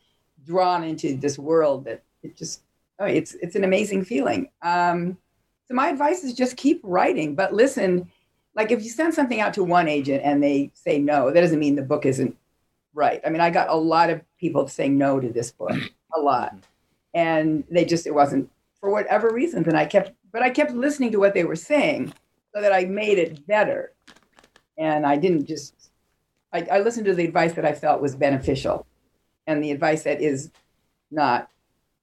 drawn 0.46 0.84
into 0.84 1.16
this 1.16 1.38
world 1.38 1.86
that 1.86 2.04
it 2.24 2.36
just, 2.36 2.62
oh, 3.00 3.06
it's, 3.06 3.36
it's 3.36 3.56
an 3.56 3.64
amazing 3.64 4.04
feeling. 4.04 4.50
Um, 4.62 5.18
so 5.68 5.76
my 5.76 5.90
advice 5.90 6.24
is 6.24 6.34
just 6.34 6.58
keep 6.58 6.82
writing, 6.84 7.36
but 7.36 7.54
listen, 7.54 8.10
like 8.56 8.72
if 8.72 8.84
you 8.84 8.90
send 8.90 9.14
something 9.14 9.40
out 9.40 9.54
to 9.56 9.64
one 9.64 9.88
agent 9.88 10.22
and 10.24 10.42
they 10.42 10.72
say 10.74 11.00
no, 11.00 11.32
that 11.32 11.42
doesn't 11.42 11.60
mean 11.60 11.76
the 11.76 11.82
book 11.82 12.06
isn't 12.06 12.36
right. 12.94 13.22
I 13.26 13.30
mean, 13.30 13.42
I 13.42 13.50
got 13.50 13.70
a 13.70 13.76
lot 13.76 14.10
of 14.10 14.22
people 14.38 14.68
saying 14.68 14.98
no 14.98 15.20
to 15.20 15.30
this 15.30 15.52
book, 15.52 15.76
a 16.16 16.20
lot. 16.20 16.56
And 17.14 17.64
they 17.70 17.86
just, 17.86 18.08
it 18.08 18.14
wasn't 18.14 18.50
for 18.80 18.90
whatever 18.90 19.32
reasons. 19.32 19.68
And 19.68 19.78
I 19.78 19.86
kept 19.86 20.14
but 20.34 20.42
I 20.42 20.50
kept 20.50 20.74
listening 20.74 21.12
to 21.12 21.20
what 21.20 21.36
they 21.36 21.46
were 21.46 21.56
saying 21.56 22.12
so 22.54 22.62
that 22.62 22.74
I 22.74 22.86
made 22.86 23.20
it 23.20 23.46
better. 23.48 23.94
And 24.78 25.06
I 25.06 25.16
didn't 25.16 25.46
just, 25.46 25.76
I, 26.52 26.68
I 26.72 26.80
listened 26.80 27.06
to 27.06 27.14
the 27.14 27.24
advice 27.24 27.54
that 27.54 27.66
I 27.66 27.74
felt 27.74 28.02
was 28.02 28.16
beneficial 28.16 28.88
and 29.46 29.64
the 29.64 29.72
advice 29.72 30.04
that 30.04 30.22
is 30.22 30.50
not, 31.12 31.50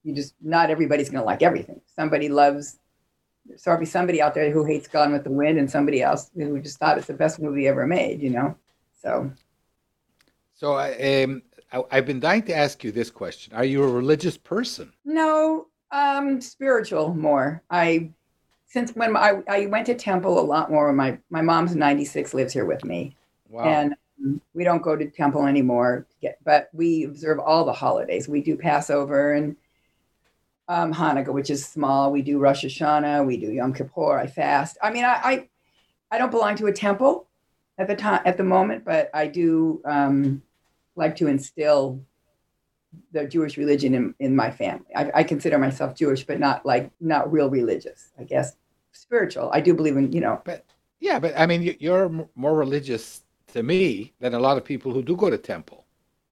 you 0.04 0.14
just, 0.14 0.34
not 0.40 0.70
everybody's 0.70 1.10
going 1.10 1.20
to 1.20 1.26
like 1.26 1.42
everything. 1.42 1.80
Somebody 1.96 2.28
loves, 2.28 2.78
there's 3.50 3.62
probably 3.62 3.86
somebody 3.86 4.22
out 4.22 4.34
there 4.34 4.50
who 4.50 4.64
hates 4.64 4.86
Gone 4.86 5.12
with 5.12 5.24
the 5.24 5.30
Wind 5.30 5.58
and 5.58 5.68
somebody 5.68 6.02
else 6.02 6.30
who 6.34 6.60
just 6.60 6.78
thought 6.78 6.96
it's 6.96 7.08
the 7.08 7.14
best 7.14 7.40
movie 7.40 7.66
ever 7.66 7.86
made, 7.86 8.22
you 8.22 8.30
know? 8.30 8.56
So. 9.02 9.30
So 10.54 10.74
I, 10.74 11.24
um, 11.24 11.42
I, 11.72 11.82
I've 11.90 12.06
been 12.06 12.20
dying 12.20 12.42
to 12.44 12.54
ask 12.54 12.84
you 12.84 12.92
this 12.92 13.10
question. 13.10 13.54
Are 13.54 13.64
you 13.64 13.82
a 13.82 13.88
religious 13.88 14.36
person? 14.36 14.92
No, 15.04 15.66
um, 15.90 16.40
spiritual 16.40 17.12
more. 17.14 17.62
I 17.70 18.10
since 18.66 18.94
when 18.94 19.16
I, 19.16 19.42
I 19.48 19.66
went 19.66 19.86
to 19.86 19.94
temple 19.94 20.38
a 20.38 20.42
lot 20.42 20.70
more. 20.70 20.92
My 20.92 21.18
my 21.30 21.42
mom's 21.42 21.74
96 21.74 22.34
lives 22.34 22.52
here 22.52 22.66
with 22.66 22.84
me, 22.84 23.16
wow. 23.48 23.64
and 23.64 23.94
um, 24.22 24.40
we 24.54 24.62
don't 24.62 24.82
go 24.82 24.94
to 24.94 25.10
temple 25.10 25.46
anymore. 25.46 26.06
Get, 26.20 26.38
but 26.44 26.68
we 26.72 27.04
observe 27.04 27.40
all 27.40 27.64
the 27.64 27.72
holidays. 27.72 28.28
We 28.28 28.42
do 28.42 28.56
Passover 28.56 29.32
and 29.32 29.56
um, 30.70 30.94
Hanukkah, 30.94 31.32
which 31.32 31.50
is 31.50 31.66
small. 31.66 32.12
We 32.12 32.22
do 32.22 32.38
Rosh 32.38 32.64
Hashanah. 32.64 33.26
We 33.26 33.36
do 33.36 33.50
Yom 33.50 33.74
Kippur. 33.74 34.16
I 34.16 34.28
fast. 34.28 34.78
I 34.80 34.92
mean, 34.92 35.04
I 35.04 35.20
I, 35.22 35.48
I 36.12 36.18
don't 36.18 36.30
belong 36.30 36.54
to 36.56 36.66
a 36.66 36.72
temple 36.72 37.26
at 37.76 37.88
the 37.88 37.96
time 37.96 38.22
at 38.24 38.36
the 38.36 38.44
moment, 38.44 38.84
but 38.84 39.10
I 39.12 39.26
do 39.26 39.82
um, 39.84 40.42
like 40.94 41.16
to 41.16 41.26
instill 41.26 42.00
the 43.12 43.24
Jewish 43.24 43.56
religion 43.56 43.94
in, 43.94 44.14
in 44.20 44.36
my 44.36 44.50
family. 44.50 44.86
I, 44.94 45.10
I, 45.14 45.22
consider 45.22 45.58
myself 45.58 45.94
Jewish, 45.94 46.24
but 46.24 46.40
not 46.40 46.66
like 46.66 46.90
not 47.00 47.30
real 47.30 47.48
religious. 47.48 48.10
I 48.18 48.24
guess 48.24 48.56
spiritual. 48.92 49.50
I 49.52 49.60
do 49.60 49.74
believe 49.74 49.96
in 49.96 50.12
you 50.12 50.20
know. 50.20 50.40
But 50.44 50.64
yeah, 51.00 51.18
but 51.18 51.34
I 51.36 51.46
mean, 51.46 51.76
you're 51.80 52.28
more 52.36 52.54
religious 52.54 53.22
to 53.48 53.64
me 53.64 54.12
than 54.20 54.34
a 54.34 54.38
lot 54.38 54.56
of 54.56 54.64
people 54.64 54.92
who 54.92 55.02
do 55.02 55.16
go 55.16 55.30
to 55.30 55.38
temple. 55.38 55.79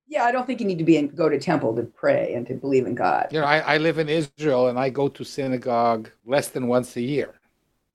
Yeah, 0.09 0.25
I 0.25 0.33
don't 0.33 0.47
think 0.47 0.61
you 0.61 0.66
need 0.66 0.79
to 0.79 0.85
be 0.85 0.97
in, 0.97 1.09
go 1.09 1.29
to 1.29 1.38
temple 1.38 1.77
to 1.77 1.83
pray 1.83 2.33
and 2.35 2.47
to 2.47 2.55
believe 2.55 2.87
in 2.87 2.94
God. 2.94 3.29
You 3.31 3.40
know, 3.40 3.47
I, 3.47 3.59
I 3.75 3.77
live 3.77 3.99
in 3.99 4.09
Israel 4.09 4.68
and 4.68 4.79
I 4.79 4.88
go 4.88 5.09
to 5.09 5.23
synagogue 5.23 6.11
less 6.25 6.49
than 6.49 6.66
once 6.66 6.97
a 6.97 7.03
year. 7.03 7.35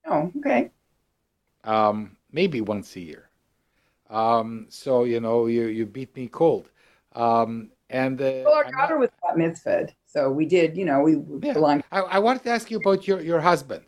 Oh, 0.06 0.32
okay. 0.38 0.69
Um, 1.63 2.17
maybe 2.32 2.62
once 2.62 2.95
a 2.95 2.99
year. 2.99 3.30
Um, 4.10 4.67
so 4.69 5.06
you 5.06 5.19
know, 5.19 5.47
you 5.47 5.65
you 5.65 5.86
beat 5.88 6.15
me 6.15 6.28
cold. 6.28 6.69
Um, 7.15 7.71
and 7.89 8.21
uh, 8.21 8.43
well, 8.45 8.54
our 8.54 8.71
daughter 8.71 8.99
not, 8.99 8.99
was 8.99 9.10
bat 9.21 9.38
mitzvahed, 9.38 9.93
so 10.06 10.30
we 10.30 10.45
did. 10.45 10.78
You 10.78 10.86
know, 10.86 11.02
we 11.02 11.13
yeah. 11.41 11.54
belonged. 11.54 11.84
I, 11.91 12.02
I 12.02 12.19
wanted 12.19 12.43
to 12.43 12.49
ask 12.52 12.69
you 12.69 12.78
about 12.78 13.08
your 13.08 13.21
your 13.21 13.39
husband. 13.39 13.86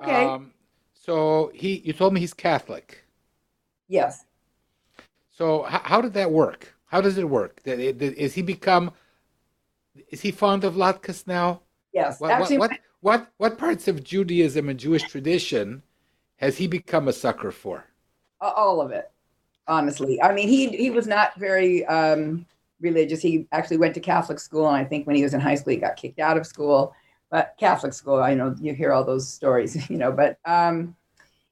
Okay. 0.00 0.26
Um, 0.26 0.52
so 0.92 1.50
he, 1.54 1.82
you 1.84 1.92
told 1.92 2.12
me 2.12 2.20
he's 2.20 2.34
Catholic. 2.34 3.04
Yes. 3.88 4.24
So 5.30 5.66
h- 5.66 5.82
how 5.84 6.00
did 6.00 6.12
that 6.14 6.30
work? 6.30 6.74
How 6.92 7.00
does 7.00 7.18
it 7.18 7.28
work? 7.28 7.60
Is 7.64 8.34
he 8.34 8.42
become? 8.42 8.92
Is 10.10 10.20
he 10.20 10.30
fond 10.30 10.62
of 10.62 10.74
latkes 10.74 11.26
now? 11.26 11.62
Yes. 11.92 12.20
What, 12.20 12.30
Actually, 12.30 12.58
what, 12.58 12.70
what, 12.70 12.80
what 13.00 13.28
what 13.38 13.58
parts 13.58 13.88
of 13.88 14.04
Judaism 14.04 14.68
and 14.68 14.78
Jewish 14.78 15.02
tradition 15.02 15.82
has 16.36 16.58
he 16.58 16.66
become 16.66 17.08
a 17.08 17.12
sucker 17.12 17.50
for? 17.50 17.86
All 18.40 18.80
of 18.80 18.90
it, 18.90 19.10
honestly. 19.66 20.22
I 20.22 20.32
mean, 20.32 20.48
he 20.48 20.68
he 20.76 20.90
was 20.90 21.06
not 21.06 21.34
very 21.36 21.84
um, 21.86 22.46
religious. 22.80 23.22
He 23.22 23.46
actually 23.52 23.78
went 23.78 23.94
to 23.94 24.00
Catholic 24.00 24.38
school, 24.38 24.68
and 24.68 24.76
I 24.76 24.84
think 24.84 25.06
when 25.06 25.16
he 25.16 25.22
was 25.22 25.34
in 25.34 25.40
high 25.40 25.54
school, 25.54 25.72
he 25.72 25.78
got 25.78 25.96
kicked 25.96 26.20
out 26.20 26.36
of 26.36 26.46
school 26.46 26.94
but 27.32 27.54
Catholic 27.58 27.94
school, 27.94 28.22
I 28.22 28.34
know 28.34 28.54
you 28.60 28.74
hear 28.74 28.92
all 28.92 29.04
those 29.04 29.26
stories, 29.26 29.74
you 29.90 29.96
know, 29.96 30.12
but 30.12 30.36
um, 30.44 30.94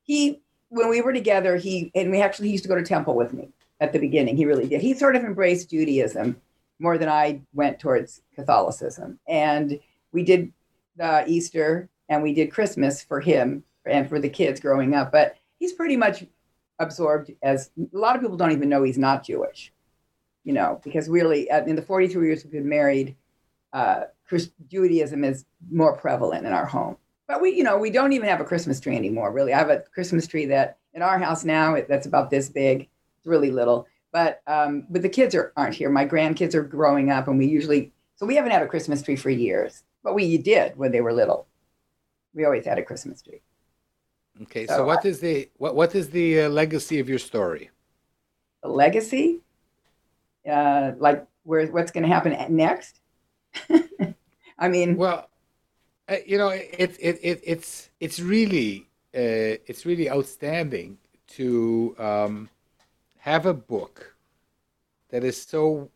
he, 0.03 0.43
when 0.69 0.91
we 0.91 1.01
were 1.01 1.15
together, 1.15 1.57
he, 1.57 1.91
and 1.95 2.11
we 2.11 2.21
actually, 2.21 2.49
he 2.49 2.53
used 2.53 2.65
to 2.65 2.69
go 2.69 2.77
to 2.77 2.83
temple 2.83 3.17
with 3.17 3.33
me 3.33 3.49
at 3.81 3.93
the 3.93 3.99
beginning. 3.99 4.37
He 4.37 4.47
really 4.47 4.69
did. 4.69 4.81
He 4.81 4.95
sort 4.95 5.17
of 5.17 5.25
embraced 5.25 5.71
Judaism 5.71 6.41
more 6.79 6.99
than 6.99 7.09
I 7.09 7.41
went 7.53 7.79
towards 7.79 8.23
Catholicism. 8.35 9.19
And 9.27 9.81
we 10.13 10.23
did 10.23 10.53
the 10.97 11.25
Easter 11.27 11.89
and 12.09 12.23
we 12.23 12.35
did 12.35 12.53
Christmas 12.53 13.03
for 13.03 13.21
him 13.21 13.65
and 13.87 14.09
for 14.09 14.19
the 14.19 14.29
kids 14.29 14.61
growing 14.61 14.95
up. 14.95 15.13
But 15.13 15.37
he's 15.59 15.73
pretty 15.73 15.97
much 15.97 16.25
absorbed 16.79 17.33
as 17.43 17.71
a 17.79 17.97
lot 17.97 18.17
of 18.17 18.23
people 18.23 18.37
don't 18.37 18.53
even 18.53 18.69
know 18.69 18.83
he's 18.83 18.99
not 18.99 19.25
Jewish, 19.25 19.73
you 20.45 20.53
know, 20.53 20.81
because 20.83 21.09
really 21.09 21.49
in 21.67 21.77
the 21.77 21.83
43 21.83 22.27
years 22.27 22.45
we've 22.45 22.53
been 22.53 22.69
married, 22.69 23.17
uh, 23.73 24.05
Judaism 24.69 25.25
is 25.25 25.45
more 25.71 25.97
prevalent 25.97 26.47
in 26.47 26.53
our 26.53 26.67
home. 26.67 26.97
But 27.29 27.41
we, 27.41 27.51
you 27.51 27.63
know, 27.63 27.79
we 27.79 27.91
don't 27.91 28.13
even 28.13 28.29
have 28.29 28.41
a 28.41 28.45
Christmas 28.45 28.81
tree 28.81 28.97
anymore. 28.97 29.31
Really, 29.31 29.53
I 29.53 29.59
have 29.59 29.71
a 29.71 29.81
Christmas 29.95 30.27
tree 30.27 30.47
that 30.47 30.79
in 30.95 31.03
our 31.03 31.19
house 31.19 31.45
now 31.45 31.77
that's 31.89 32.07
about 32.07 32.31
this 32.31 32.49
big. 32.49 32.89
It's 33.21 33.27
really 33.27 33.51
little. 33.51 33.87
But 34.13 34.43
um, 34.47 34.87
but 34.91 35.03
the 35.03 35.09
kids 35.09 35.35
are 35.35 35.53
aren't 35.57 35.75
here. 35.75 35.91
My 35.91 36.07
grandkids 36.07 36.55
are 36.55 36.63
growing 36.63 37.11
up, 37.11 37.29
and 37.29 37.39
we 37.39 37.47
usually 37.47 37.93
so 38.17 38.27
we 38.27 38.35
haven't 38.35 38.51
had 38.51 38.63
a 38.63 38.67
Christmas 38.67 39.03
tree 39.03 39.17
for 39.17 39.31
years. 39.31 39.85
But 40.03 40.15
we 40.15 40.39
did 40.39 40.77
when 40.77 40.91
they 40.91 41.01
were 41.01 41.13
little. 41.13 41.47
We 42.35 42.45
always 42.45 42.65
had 42.65 42.79
a 42.79 42.83
Christmas 42.83 43.23
tree. 43.23 43.43
Okay, 44.43 44.67
so, 44.67 44.77
so 44.77 44.85
what 44.87 45.05
I, 45.05 45.09
is 45.09 45.21
the 45.21 45.49
what 45.59 45.75
what 45.75 45.95
is 45.95 46.11
the 46.11 46.43
uh, 46.43 46.49
legacy 46.49 46.99
of 46.99 47.09
your 47.09 47.19
story? 47.19 47.71
The 48.63 48.69
legacy, 48.69 49.41
uh, 50.51 50.93
like 50.99 51.27
where 51.45 51.67
what's 51.67 51.91
going 51.91 52.05
to 52.05 52.09
happen 52.09 52.57
next? 52.57 53.01
I 54.59 54.69
mean, 54.69 54.97
well, 54.97 55.29
uh, 56.09 56.17
you 56.27 56.39
know, 56.39 56.49
it's 56.49 56.97
it, 56.99 57.19
it, 57.23 57.41
it's 57.45 57.91
it's 58.01 58.19
really 58.19 58.89
uh, 59.15 59.61
it's 59.67 59.85
really 59.87 60.11
outstanding 60.11 60.99
to 61.29 61.95
um, 61.99 62.49
have 63.21 63.47
a 63.47 63.55
book 63.55 64.17
that 65.11 65.25
is 65.25 65.41
so 65.41 65.91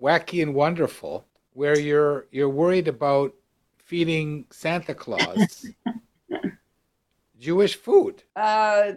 wacky 0.00 0.42
and 0.42 0.54
wonderful, 0.54 1.26
where 1.52 1.78
you're 1.78 2.26
you're 2.30 2.48
worried 2.48 2.88
about 2.88 3.34
feeding 3.78 4.46
Santa 4.50 4.94
Claus 4.94 5.66
Jewish 7.38 7.76
food. 7.76 8.22
Uh, 8.34 8.92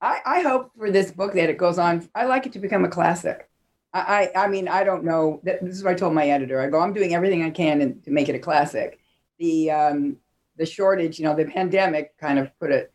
I, 0.00 0.20
I 0.26 0.40
hope 0.42 0.72
for 0.76 0.90
this 0.90 1.10
book 1.10 1.32
that 1.34 1.48
it 1.48 1.56
goes 1.56 1.78
on. 1.78 2.08
I 2.14 2.26
like 2.26 2.46
it 2.46 2.52
to 2.52 2.58
become 2.58 2.84
a 2.84 2.88
classic. 2.88 3.48
I, 3.94 4.30
I 4.36 4.48
mean, 4.48 4.68
I 4.68 4.84
don't 4.84 5.04
know. 5.04 5.40
This 5.42 5.62
is 5.62 5.82
what 5.82 5.92
I 5.92 5.94
told 5.94 6.12
my 6.12 6.28
editor. 6.28 6.60
I 6.60 6.68
go, 6.68 6.80
I'm 6.80 6.92
doing 6.92 7.14
everything 7.14 7.42
I 7.42 7.50
can 7.50 8.00
to 8.02 8.10
make 8.10 8.28
it 8.28 8.34
a 8.34 8.38
classic. 8.38 8.98
The 9.38 9.70
um, 9.70 10.16
the 10.58 10.66
shortage, 10.66 11.18
you 11.18 11.24
know, 11.24 11.34
the 11.34 11.46
pandemic 11.46 12.16
kind 12.18 12.38
of 12.38 12.50
put 12.58 12.70
it 12.70 12.92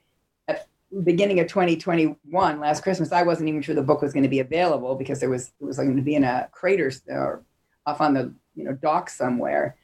beginning 1.04 1.40
of 1.40 1.48
2021, 1.48 2.60
last 2.60 2.84
Christmas. 2.84 3.12
I 3.12 3.24
wasn't 3.24 3.50
even 3.50 3.62
sure 3.62 3.76
the 3.76 3.82
book 3.82 4.02
was 4.02 4.14
going 4.14 4.24
to 4.24 4.30
be 4.30 4.40
available 4.40 4.96
because 4.96 5.20
there 5.20 5.30
was 5.30 5.54
it 5.60 5.64
was 5.64 5.78
going 5.78 5.96
to 5.96 6.02
be 6.02 6.16
in 6.16 6.24
a 6.24 6.50
crater 6.52 6.92
or 7.08 7.44
off 7.86 8.02
on 8.02 8.14
the 8.14 8.34
you 8.56 8.64
know 8.64 8.74
dock 8.74 9.10
somewhere. 9.10 9.78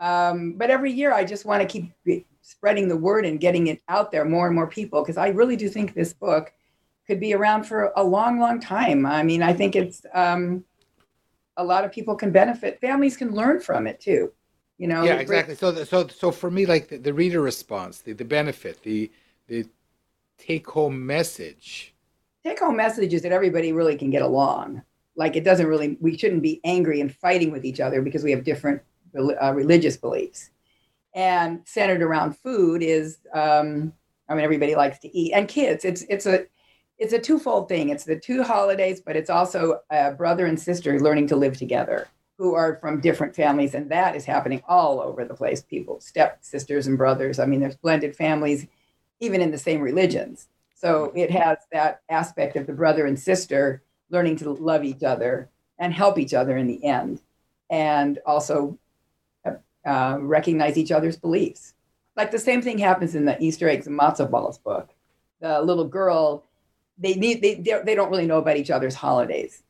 Um, 0.00 0.54
but 0.54 0.70
every 0.70 0.92
year, 0.92 1.12
I 1.12 1.24
just 1.24 1.44
want 1.44 1.62
to 1.62 1.68
keep 1.68 1.92
spreading 2.42 2.88
the 2.88 2.96
word 2.96 3.24
and 3.24 3.40
getting 3.40 3.66
it 3.66 3.82
out 3.88 4.10
there 4.10 4.24
more 4.24 4.46
and 4.46 4.54
more 4.54 4.66
people 4.66 5.02
because 5.02 5.16
I 5.16 5.28
really 5.28 5.56
do 5.56 5.68
think 5.68 5.94
this 5.94 6.12
book 6.12 6.52
could 7.06 7.20
be 7.20 7.34
around 7.34 7.64
for 7.64 7.92
a 7.96 8.04
long, 8.04 8.38
long 8.38 8.60
time. 8.60 9.06
I 9.06 9.22
mean, 9.22 9.42
I 9.42 9.52
think 9.52 9.74
it's 9.74 10.04
um, 10.12 10.64
a 11.56 11.64
lot 11.64 11.84
of 11.84 11.92
people 11.92 12.14
can 12.14 12.30
benefit. 12.30 12.80
Families 12.80 13.16
can 13.16 13.32
learn 13.32 13.60
from 13.60 13.86
it 13.86 14.00
too. 14.00 14.32
You 14.76 14.88
know. 14.88 15.02
Yeah, 15.04 15.14
exactly. 15.14 15.56
So, 15.56 15.84
so, 15.84 16.06
so 16.06 16.30
for 16.30 16.50
me, 16.50 16.66
like 16.66 16.88
the, 16.88 16.98
the 16.98 17.12
reader 17.12 17.40
response, 17.40 18.00
the, 18.00 18.12
the 18.12 18.24
benefit, 18.24 18.82
the 18.82 19.10
the 19.48 19.66
take 20.38 20.68
home 20.68 21.06
message. 21.06 21.94
Take 22.44 22.60
home 22.60 22.76
message 22.76 23.12
is 23.12 23.22
that 23.22 23.32
everybody 23.32 23.72
really 23.72 23.96
can 23.96 24.10
get 24.10 24.22
along. 24.22 24.82
Like 25.16 25.36
it 25.36 25.44
doesn't 25.44 25.66
really. 25.66 25.98
We 26.00 26.16
shouldn't 26.16 26.42
be 26.42 26.60
angry 26.64 27.00
and 27.00 27.14
fighting 27.14 27.50
with 27.50 27.64
each 27.64 27.80
other 27.80 28.00
because 28.02 28.22
we 28.22 28.30
have 28.30 28.44
different 28.44 28.80
uh, 29.16 29.52
religious 29.52 29.96
beliefs. 29.96 30.50
And 31.14 31.62
centered 31.66 32.02
around 32.02 32.36
food 32.36 32.82
is, 32.82 33.18
um, 33.34 33.92
I 34.28 34.34
mean, 34.34 34.44
everybody 34.44 34.76
likes 34.76 35.00
to 35.00 35.16
eat, 35.16 35.32
and 35.32 35.48
kids. 35.48 35.84
It's 35.84 36.02
it's 36.02 36.26
a 36.26 36.46
it's 36.98 37.12
a 37.12 37.18
twofold 37.18 37.68
thing. 37.68 37.88
It's 37.88 38.04
the 38.04 38.18
two 38.18 38.42
holidays, 38.42 39.00
but 39.00 39.16
it's 39.16 39.30
also 39.30 39.80
a 39.90 40.12
brother 40.12 40.46
and 40.46 40.58
sister 40.58 40.98
learning 41.00 41.28
to 41.28 41.36
live 41.36 41.56
together 41.56 42.08
who 42.38 42.54
are 42.54 42.78
from 42.80 43.00
different 43.00 43.34
families. 43.34 43.74
And 43.74 43.90
that 43.90 44.14
is 44.14 44.24
happening 44.24 44.62
all 44.68 45.00
over 45.00 45.24
the 45.24 45.34
place. 45.34 45.62
People, 45.62 46.00
step 46.00 46.38
sisters 46.40 46.86
and 46.86 46.96
brothers. 46.96 47.40
I 47.40 47.46
mean, 47.46 47.60
there's 47.60 47.76
blended 47.76 48.14
families, 48.14 48.66
even 49.20 49.40
in 49.40 49.50
the 49.50 49.58
same 49.58 49.80
religions. 49.80 50.48
So 50.74 51.12
it 51.14 51.30
has 51.30 51.58
that 51.72 52.02
aspect 52.08 52.56
of 52.56 52.66
the 52.66 52.72
brother 52.72 53.06
and 53.06 53.18
sister 53.18 53.82
learning 54.10 54.36
to 54.36 54.50
love 54.50 54.84
each 54.84 55.02
other 55.02 55.50
and 55.78 55.92
help 55.92 56.18
each 56.18 56.34
other 56.34 56.56
in 56.56 56.66
the 56.66 56.84
end. 56.84 57.20
And 57.70 58.18
also 58.24 58.78
uh, 59.84 60.18
recognize 60.20 60.76
each 60.76 60.92
other's 60.92 61.16
beliefs. 61.16 61.74
Like 62.16 62.30
the 62.30 62.38
same 62.38 62.62
thing 62.62 62.78
happens 62.78 63.14
in 63.14 63.24
the 63.24 63.40
Easter 63.42 63.68
eggs 63.68 63.86
and 63.86 63.98
matzo 63.98 64.30
balls 64.30 64.58
book. 64.58 64.90
The 65.40 65.60
little 65.62 65.86
girl 65.86 66.44
they 66.98 67.14
need 67.14 67.40
they 67.42 67.54
they 67.54 67.94
don't 67.94 68.10
really 68.10 68.26
know 68.26 68.38
about 68.38 68.56
each 68.56 68.70
other's 68.70 68.94
holidays. 68.94 69.62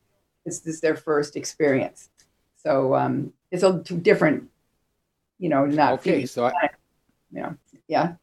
It's 0.45 0.59
this 0.59 0.79
their 0.79 0.95
first 0.95 1.35
experience, 1.35 2.09
so 2.55 2.95
um, 2.95 3.33
it's 3.51 3.63
a 3.63 3.73
different, 3.73 4.49
you 5.37 5.49
know, 5.49 5.65
not 5.65 5.93
okay. 5.93 6.25
So 6.25 6.45
I, 6.45 6.69
yeah, 7.31 7.53
yeah. 7.87 8.13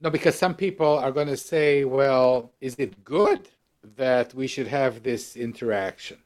No, 0.00 0.10
because 0.10 0.36
some 0.36 0.54
people 0.54 0.98
are 0.98 1.12
going 1.12 1.28
to 1.28 1.36
say, 1.36 1.84
well, 1.84 2.52
is 2.60 2.74
it 2.78 3.02
good 3.04 3.48
that 3.96 4.34
we 4.34 4.46
should 4.46 4.66
have 4.66 5.02
this 5.02 5.36
interaction? 5.36 6.18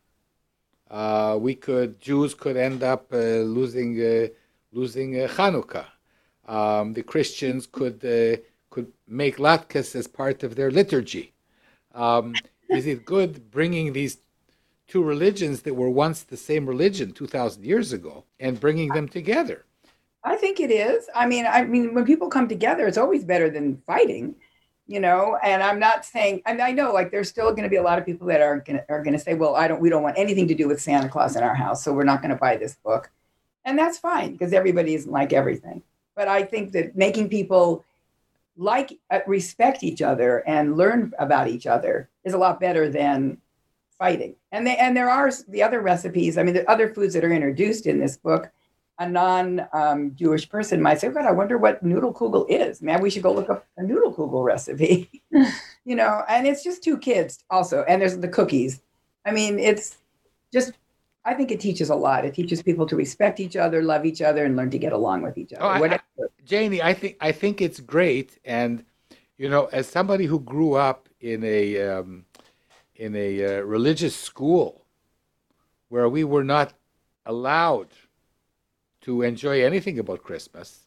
Uh, 0.90 1.38
we 1.40 1.54
could 1.54 2.00
Jews 2.00 2.34
could 2.34 2.56
end 2.56 2.82
up 2.82 3.12
uh, 3.12 3.42
losing 3.58 4.00
uh, 4.00 4.26
losing 4.72 5.20
uh, 5.20 5.28
Hanukkah. 5.28 5.86
Um, 6.48 6.94
the 6.94 7.04
Christians 7.04 7.68
could 7.70 8.04
uh, 8.04 8.40
could 8.70 8.92
make 9.06 9.36
latkes 9.36 9.94
as 9.94 10.08
part 10.08 10.42
of 10.42 10.56
their 10.56 10.70
liturgy. 10.72 11.32
Um, 11.94 12.34
is 12.68 12.86
it 12.86 13.04
good 13.04 13.50
bringing 13.52 13.92
these 13.92 14.18
two 14.88 15.02
religions 15.02 15.62
that 15.62 15.74
were 15.74 15.90
once 15.90 16.22
the 16.22 16.36
same 16.36 16.66
religion 16.66 17.12
2,000 17.12 17.64
years 17.64 17.92
ago 17.92 18.24
and 18.40 18.58
bringing 18.58 18.88
them 18.88 19.08
together? 19.08 19.64
I 20.22 20.36
think 20.36 20.60
it 20.60 20.70
is. 20.70 21.08
I 21.14 21.26
mean, 21.26 21.46
I 21.46 21.64
mean, 21.64 21.94
when 21.94 22.04
people 22.04 22.28
come 22.28 22.48
together, 22.48 22.86
it's 22.86 22.98
always 22.98 23.24
better 23.24 23.48
than 23.48 23.82
fighting, 23.86 24.34
you 24.86 25.00
know. 25.00 25.38
And 25.42 25.62
I'm 25.62 25.78
not 25.78 26.04
saying, 26.04 26.42
and 26.46 26.60
I 26.60 26.72
know, 26.72 26.92
like, 26.92 27.10
there's 27.10 27.28
still 27.28 27.50
going 27.50 27.62
to 27.62 27.70
be 27.70 27.76
a 27.76 27.82
lot 27.82 27.98
of 27.98 28.04
people 28.04 28.26
that 28.26 28.42
are 28.42 28.60
going 28.60 28.80
are 28.88 29.02
going 29.02 29.14
to 29.14 29.18
say, 29.18 29.34
well, 29.34 29.56
I 29.56 29.66
don't, 29.66 29.80
we 29.80 29.88
don't 29.88 30.02
want 30.02 30.18
anything 30.18 30.46
to 30.48 30.54
do 30.54 30.68
with 30.68 30.80
Santa 30.80 31.08
Claus 31.08 31.36
in 31.36 31.42
our 31.42 31.54
house, 31.54 31.82
so 31.82 31.92
we're 31.92 32.04
not 32.04 32.20
going 32.20 32.30
to 32.30 32.36
buy 32.36 32.56
this 32.56 32.76
book, 32.84 33.10
and 33.64 33.78
that's 33.78 33.98
fine 33.98 34.32
because 34.32 34.52
everybody 34.52 34.94
isn't 34.94 35.10
like 35.10 35.32
everything. 35.32 35.82
But 36.14 36.28
I 36.28 36.42
think 36.42 36.72
that 36.72 36.96
making 36.96 37.30
people 37.30 37.84
like 38.56 38.98
uh, 39.10 39.20
respect 39.26 39.82
each 39.82 40.02
other 40.02 40.46
and 40.46 40.76
learn 40.76 41.14
about 41.18 41.48
each 41.48 41.66
other 41.66 42.10
is 42.24 42.34
a 42.34 42.38
lot 42.38 42.60
better 42.60 42.90
than 42.90 43.38
fighting. 43.98 44.34
And 44.52 44.66
they, 44.66 44.76
and 44.76 44.94
there 44.94 45.08
are 45.08 45.30
the 45.48 45.62
other 45.62 45.80
recipes. 45.80 46.36
I 46.36 46.42
mean, 46.42 46.54
the 46.54 46.70
other 46.70 46.92
foods 46.92 47.14
that 47.14 47.24
are 47.24 47.32
introduced 47.32 47.86
in 47.86 47.98
this 47.98 48.18
book. 48.18 48.50
A 49.00 49.08
non-Jewish 49.08 50.44
um, 50.44 50.48
person 50.50 50.80
might 50.80 51.00
say, 51.00 51.08
"God, 51.08 51.24
I 51.24 51.32
wonder 51.32 51.58
what 51.58 51.82
noodle 51.82 52.12
kugel 52.12 52.46
is. 52.48 52.82
Man, 52.82 53.00
we 53.00 53.10
should 53.10 53.22
go 53.22 53.32
look 53.32 53.50
up 53.50 53.66
a 53.76 53.82
noodle 53.82 54.14
kugel 54.14 54.44
recipe." 54.44 55.10
you 55.84 55.96
know, 55.96 56.22
and 56.28 56.46
it's 56.46 56.62
just 56.62 56.84
two 56.84 56.98
kids 56.98 57.42
also, 57.50 57.84
and 57.88 58.02
there's 58.02 58.18
the 58.18 58.28
cookies. 58.28 58.82
I 59.24 59.32
mean, 59.32 59.58
it's 59.58 59.96
just 60.52 60.72
I 61.24 61.34
think 61.34 61.50
it 61.50 61.60
teaches 61.60 61.90
a 61.90 61.94
lot. 61.94 62.24
It 62.24 62.34
teaches 62.34 62.62
people 62.62 62.86
to 62.86 62.96
respect 62.96 63.40
each 63.40 63.56
other, 63.56 63.82
love 63.82 64.06
each 64.06 64.22
other, 64.22 64.44
and 64.44 64.56
learn 64.56 64.70
to 64.70 64.78
get 64.78 64.92
along 64.92 65.22
with 65.22 65.36
each 65.36 65.52
other. 65.52 65.64
Oh, 65.64 65.68
I, 65.68 65.94
I, 65.94 66.00
Janie, 66.44 66.82
I 66.82 66.94
think 66.94 67.16
I 67.20 67.32
think 67.32 67.60
it's 67.60 67.80
great, 67.80 68.38
and 68.44 68.84
you 69.38 69.48
know, 69.48 69.66
as 69.66 69.86
somebody 69.86 70.26
who 70.26 70.40
grew 70.40 70.74
up 70.74 71.08
in 71.20 71.44
a 71.44 71.80
um, 71.80 72.24
in 72.96 73.16
a 73.16 73.44
uh, 73.44 73.60
religious 73.62 74.14
school 74.14 74.84
where 75.88 76.08
we 76.08 76.24
were 76.24 76.44
not 76.44 76.74
allowed 77.26 77.88
to 79.10 79.22
enjoy 79.22 79.64
anything 79.64 79.98
about 79.98 80.22
Christmas, 80.22 80.86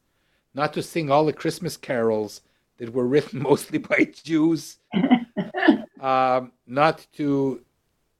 not 0.53 0.71
to 0.73 0.81
sing 0.81 1.11
all 1.11 1.25
the 1.25 1.33
Christmas 1.33 1.75
carols 1.75 2.39
that 2.77 2.93
were 2.93 3.05
written 3.05 3.41
mostly 3.49 3.79
by 3.79 4.05
Jews, 4.23 4.77
um, 5.99 6.53
not 6.65 7.05
to 7.17 7.61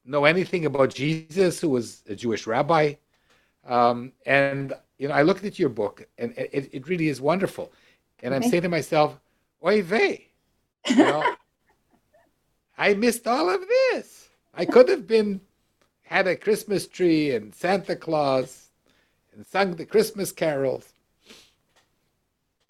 know 0.03 0.25
anything 0.25 0.65
about 0.65 0.93
Jesus, 0.93 1.61
who 1.61 1.69
was 1.69 2.03
a 2.09 2.15
Jewish 2.15 2.45
rabbi. 2.45 2.95
Um, 3.65 4.11
and 4.25 4.73
you 4.97 5.07
know, 5.07 5.13
I 5.13 5.21
looked 5.21 5.45
at 5.45 5.57
your 5.57 5.69
book, 5.69 6.05
and 6.17 6.33
it, 6.37 6.69
it 6.73 6.87
really 6.89 7.07
is 7.07 7.21
wonderful. 7.21 7.71
And 8.21 8.35
I'm 8.35 8.43
saying 8.43 8.63
to 8.63 8.69
myself, 8.69 9.17
"Oy 9.65 9.81
vey," 9.83 10.27
you 10.87 10.97
know, 10.97 11.23
I 12.77 12.93
missed 12.93 13.25
all 13.25 13.49
of 13.49 13.61
this. 13.61 14.27
I 14.53 14.65
could 14.65 14.89
have 14.89 15.07
been 15.07 15.39
had 16.03 16.27
a 16.27 16.35
Christmas 16.35 16.87
tree 16.87 17.33
and 17.33 17.55
Santa 17.55 17.95
Claus 17.95 18.62
and 19.35 19.45
sung 19.45 19.75
the 19.75 19.85
Christmas 19.85 20.31
carols. 20.31 20.93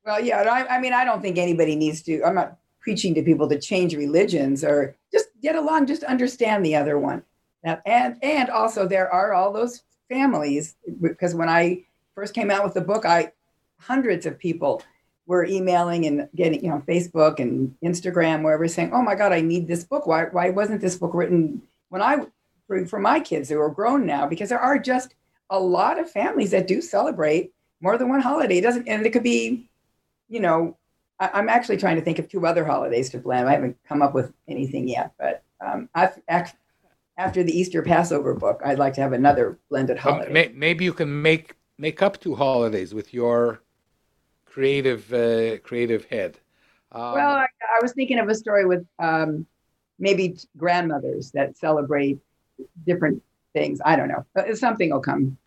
Well, 0.05 0.23
yeah, 0.23 0.41
I, 0.41 0.75
I 0.77 0.81
mean, 0.81 0.93
I 0.93 1.05
don't 1.05 1.21
think 1.21 1.37
anybody 1.37 1.75
needs 1.75 2.01
to. 2.03 2.23
I'm 2.23 2.35
not 2.35 2.57
preaching 2.79 3.13
to 3.15 3.23
people 3.23 3.47
to 3.47 3.59
change 3.59 3.95
religions 3.95 4.63
or 4.63 4.95
just 5.11 5.29
get 5.41 5.55
along, 5.55 5.87
just 5.87 6.03
understand 6.03 6.65
the 6.65 6.75
other 6.75 6.99
one. 6.99 7.23
And 7.85 8.17
and 8.21 8.49
also 8.49 8.85
there 8.85 9.09
are 9.09 9.33
all 9.33 9.53
those 9.53 9.83
families 10.09 10.75
because 11.01 11.33
when 11.33 11.47
I 11.47 11.85
first 12.13 12.33
came 12.33 12.51
out 12.51 12.63
with 12.63 12.73
the 12.73 12.81
book, 12.81 13.05
I 13.05 13.31
hundreds 13.79 14.25
of 14.25 14.37
people 14.37 14.81
were 15.25 15.45
emailing 15.45 16.05
and 16.05 16.27
getting, 16.35 16.63
you 16.63 16.69
know, 16.69 16.83
Facebook 16.85 17.39
and 17.39 17.73
Instagram, 17.83 18.43
wherever, 18.43 18.67
saying, 18.67 18.91
"Oh 18.93 19.01
my 19.01 19.15
God, 19.15 19.31
I 19.31 19.39
need 19.39 19.67
this 19.67 19.85
book. 19.85 20.05
Why 20.05 20.25
why 20.25 20.49
wasn't 20.49 20.81
this 20.81 20.97
book 20.97 21.13
written 21.13 21.61
when 21.87 22.01
I 22.01 22.25
for, 22.67 22.85
for 22.85 22.99
my 22.99 23.21
kids 23.21 23.49
who 23.49 23.61
are 23.61 23.69
grown 23.69 24.05
now?" 24.05 24.27
Because 24.27 24.49
there 24.49 24.59
are 24.59 24.77
just 24.77 25.15
a 25.53 25.59
lot 25.59 25.99
of 25.99 26.09
families 26.09 26.51
that 26.51 26.67
do 26.67 26.81
celebrate 26.81 27.53
more 27.79 27.97
than 27.97 28.09
one 28.09 28.19
holiday. 28.19 28.57
It 28.57 28.61
doesn't, 28.61 28.87
and 28.87 29.05
it 29.05 29.11
could 29.11 29.23
be, 29.23 29.69
you 30.27 30.39
know, 30.39 30.75
I, 31.19 31.39
am 31.39 31.47
actually 31.47 31.77
trying 31.77 31.95
to 31.95 32.01
think 32.01 32.17
of 32.17 32.27
two 32.27 32.45
other 32.45 32.65
holidays 32.65 33.11
to 33.11 33.19
blend. 33.19 33.47
I 33.47 33.53
haven't 33.53 33.77
come 33.87 34.01
up 34.01 34.15
with 34.15 34.33
anything 34.47 34.87
yet, 34.87 35.13
but 35.17 35.43
um, 35.61 35.89
I've 35.93 36.19
after 37.15 37.43
the 37.43 37.57
Easter 37.57 37.83
Passover 37.83 38.33
book, 38.33 38.61
I'd 38.65 38.79
like 38.79 38.95
to 38.95 39.01
have 39.01 39.13
another 39.13 39.59
blended 39.69 39.99
holiday. 39.99 40.33
may, 40.33 40.51
maybe 40.55 40.83
you 40.83 40.93
can 40.93 41.21
make 41.21 41.55
make 41.77 42.01
up 42.01 42.19
two 42.19 42.33
holidays 42.33 42.95
with 42.95 43.13
your 43.13 43.61
creative 44.45 45.13
uh, 45.13 45.59
creative 45.59 46.05
head. 46.05 46.39
Um, 46.91 47.13
well, 47.13 47.31
I, 47.31 47.45
I, 47.45 47.79
was 47.81 47.93
thinking 47.93 48.17
of 48.17 48.27
a 48.29 48.35
story 48.35 48.65
with 48.65 48.85
um, 48.97 49.45
maybe 49.99 50.35
grandmothers 50.57 51.29
that 51.31 51.57
celebrate 51.57 52.19
different 52.85 53.21
things. 53.53 53.79
I 53.85 53.95
don't 53.95 54.09
know. 54.09 54.25
Something 54.55 54.89
will 54.89 54.99
come. 54.99 55.37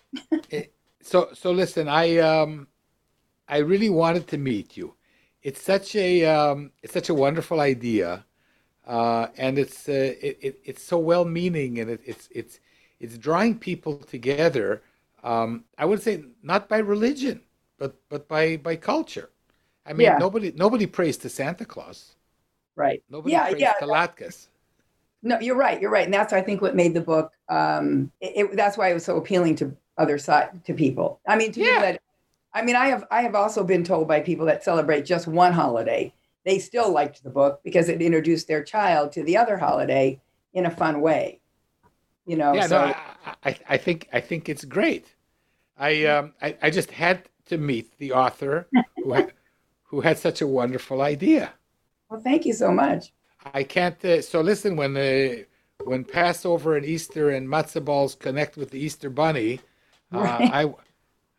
So 1.03 1.29
so 1.35 1.53
listen, 1.53 1.87
I 1.89 2.19
um, 2.19 2.67
I 3.47 3.59
really 3.59 3.91
wanted 3.91 4.27
to 4.29 4.39
meet 4.39 4.77
you 4.77 4.97
it's 5.47 5.63
such 5.63 5.95
a 5.95 6.25
um, 6.25 6.73
it's 6.83 6.93
such 6.93 7.09
a 7.09 7.15
wonderful 7.15 7.61
idea, 7.61 8.25
uh, 8.85 9.29
and 9.37 9.61
it's 9.61 9.89
uh, 9.89 10.13
it, 10.21 10.39
it, 10.41 10.61
it's 10.65 10.83
so 10.83 10.99
well 10.99 11.25
meaning, 11.25 11.79
and 11.79 11.89
it, 11.89 12.01
it's 12.05 12.29
it's 12.33 12.59
it's 12.99 13.17
drawing 13.17 13.57
people 13.57 13.97
together. 13.97 14.83
Um, 15.23 15.65
I 15.79 15.85
would 15.85 16.03
say 16.03 16.25
not 16.43 16.69
by 16.69 16.79
religion, 16.79 17.43
but 17.79 17.95
but 18.09 18.27
by 18.27 18.57
by 18.57 18.75
culture. 18.75 19.31
I 19.87 19.93
mean, 19.93 20.07
yeah. 20.07 20.19
nobody 20.19 20.53
nobody 20.57 20.85
prays 20.85 21.17
to 21.19 21.29
Santa 21.29 21.65
Claus. 21.65 22.17
Right. 22.75 23.05
Nobody 23.09 23.35
yeah, 23.35 23.49
prays 23.49 23.61
yeah, 23.61 23.75
to 23.75 23.87
Latkes. 23.87 24.49
No, 25.23 25.39
you're 25.39 25.55
right. 25.55 25.81
You're 25.81 25.93
right, 25.93 26.07
and 26.07 26.13
that's 26.13 26.33
I 26.33 26.43
think 26.43 26.61
what 26.61 26.75
made 26.75 26.93
the 26.93 27.03
book. 27.03 27.31
Um, 27.49 28.11
it, 28.21 28.33
it, 28.37 28.57
that's 28.57 28.77
why 28.77 28.91
it 28.91 28.95
was 28.95 29.05
so 29.05 29.17
appealing 29.17 29.55
to 29.57 29.77
other 29.99 30.19
side 30.19 30.65
to 30.65 30.75
people. 30.75 31.21
I 31.27 31.37
mean, 31.37 31.53
to 31.53 31.61
yeah. 31.61 31.67
people 31.67 31.83
that 31.83 32.01
I 32.57 32.63
mean, 32.63 32.75
I 32.75 32.87
have 32.87 33.05
I 33.11 33.21
have 33.21 33.35
also 33.35 33.63
been 33.63 33.85
told 33.85 34.09
by 34.09 34.21
people 34.21 34.47
that 34.47 34.65
celebrate 34.65 35.05
just 35.05 35.27
one 35.27 35.53
holiday, 35.53 36.15
they 36.47 36.59
still 36.59 36.91
liked 36.91 37.23
the 37.23 37.29
book 37.29 37.61
because 37.63 37.91
it 37.91 38.01
introduced 38.01 38.49
their 38.49 38.65
child 38.65 39.13
to 39.13 39.23
the 39.23 39.37
other 39.37 39.59
holiday 39.59 40.19
in 40.55 40.65
a 40.65 40.71
fun 40.71 41.03
way. 41.03 41.41
You 42.25 42.37
know, 42.37 42.55
yeah, 42.55 42.67
so, 42.67 42.87
no, 42.87 42.95
I, 43.45 43.59
I 43.69 43.77
think 43.77 44.09
I 44.11 44.21
think 44.21 44.49
it's 44.49 44.65
great. 44.65 45.05
I 45.79 46.07
um 46.07 46.33
I, 46.41 46.57
I 46.63 46.71
just 46.71 46.91
had 46.91 47.29
to 47.47 47.59
meet 47.59 47.99
the 47.99 48.13
author 48.13 48.69
who 48.97 49.13
had, 49.13 49.33
who 49.85 50.01
had 50.01 50.19
such 50.19 50.41
a 50.41 50.47
wonderful 50.47 51.03
idea. 51.03 51.53
Well, 52.09 52.21
thank 52.21 52.47
you 52.47 52.55
so 52.55 52.73
much. 52.73 53.13
I 53.53 53.65
can't. 53.65 54.03
Uh, 54.03 54.23
so 54.23 54.41
listen, 54.41 54.77
when 54.77 54.95
the 54.95 55.47
when 55.85 56.05
Passover 56.05 56.77
and 56.77 56.87
Easter 56.87 57.29
and 57.31 57.47
matzah 57.47 57.85
balls 57.85 58.15
connect 58.15 58.57
with 58.57 58.71
the 58.71 58.81
Easter 58.81 59.11
Bunny, 59.11 59.61
uh, 60.13 60.19
I 60.19 60.73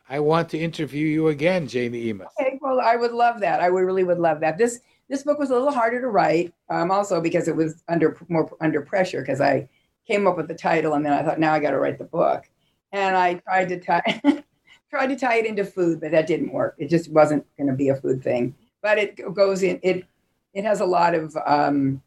I 0.10 0.20
want 0.20 0.50
to 0.50 0.58
interview 0.58 1.08
you 1.08 1.28
again, 1.28 1.68
Janie 1.68 2.06
Emaus. 2.14 2.30
Okay, 2.40 2.58
well, 2.62 2.80
I 2.80 2.96
would 2.96 3.12
love 3.12 3.40
that. 3.42 3.60
I 3.60 3.70
would 3.70 3.84
really 3.84 4.04
would 4.04 4.20
love 4.20 4.40
that. 4.40 4.58
This 4.58 4.80
this 5.10 5.24
book 5.24 5.40
was 5.40 5.50
a 5.50 5.54
little 5.54 5.72
harder 5.72 6.02
to 6.02 6.08
write, 6.08 6.54
um, 6.70 6.92
also 6.92 7.22
because 7.22 7.48
it 7.48 7.56
was 7.56 7.84
under 7.88 8.18
more 8.30 8.50
under 8.62 8.82
pressure 8.82 9.22
because 9.22 9.42
I 9.42 9.68
came 10.08 10.28
up 10.28 10.38
with 10.38 10.48
the 10.48 10.56
title 10.56 10.94
and 10.94 11.06
then 11.06 11.14
I 11.14 11.24
thought 11.24 11.40
now 11.40 11.54
I 11.54 11.60
got 11.60 11.72
to 11.72 11.80
write 11.80 11.98
the 11.98 12.06
book, 12.06 12.50
and 12.92 13.16
I 13.16 13.36
tried 13.36 13.70
to 13.70 13.80
tie 13.80 14.22
tried 14.90 15.08
to 15.08 15.16
tie 15.18 15.38
it 15.38 15.46
into 15.46 15.66
food, 15.66 16.00
but 16.00 16.12
that 16.12 16.28
didn't 16.28 16.54
work. 16.54 16.76
It 16.78 16.90
just 16.90 17.12
wasn't 17.12 17.46
going 17.58 17.68
to 17.68 17.76
be 17.76 17.90
a 17.90 17.96
food 17.96 18.24
thing. 18.24 18.56
But 18.82 18.98
it 18.98 19.34
goes 19.34 19.64
in 19.64 19.80
it 19.84 20.06
it 20.54 20.64
has 20.64 20.80
a 20.80 20.86
lot 20.86 21.16
of 21.16 21.38
um, 21.46 22.02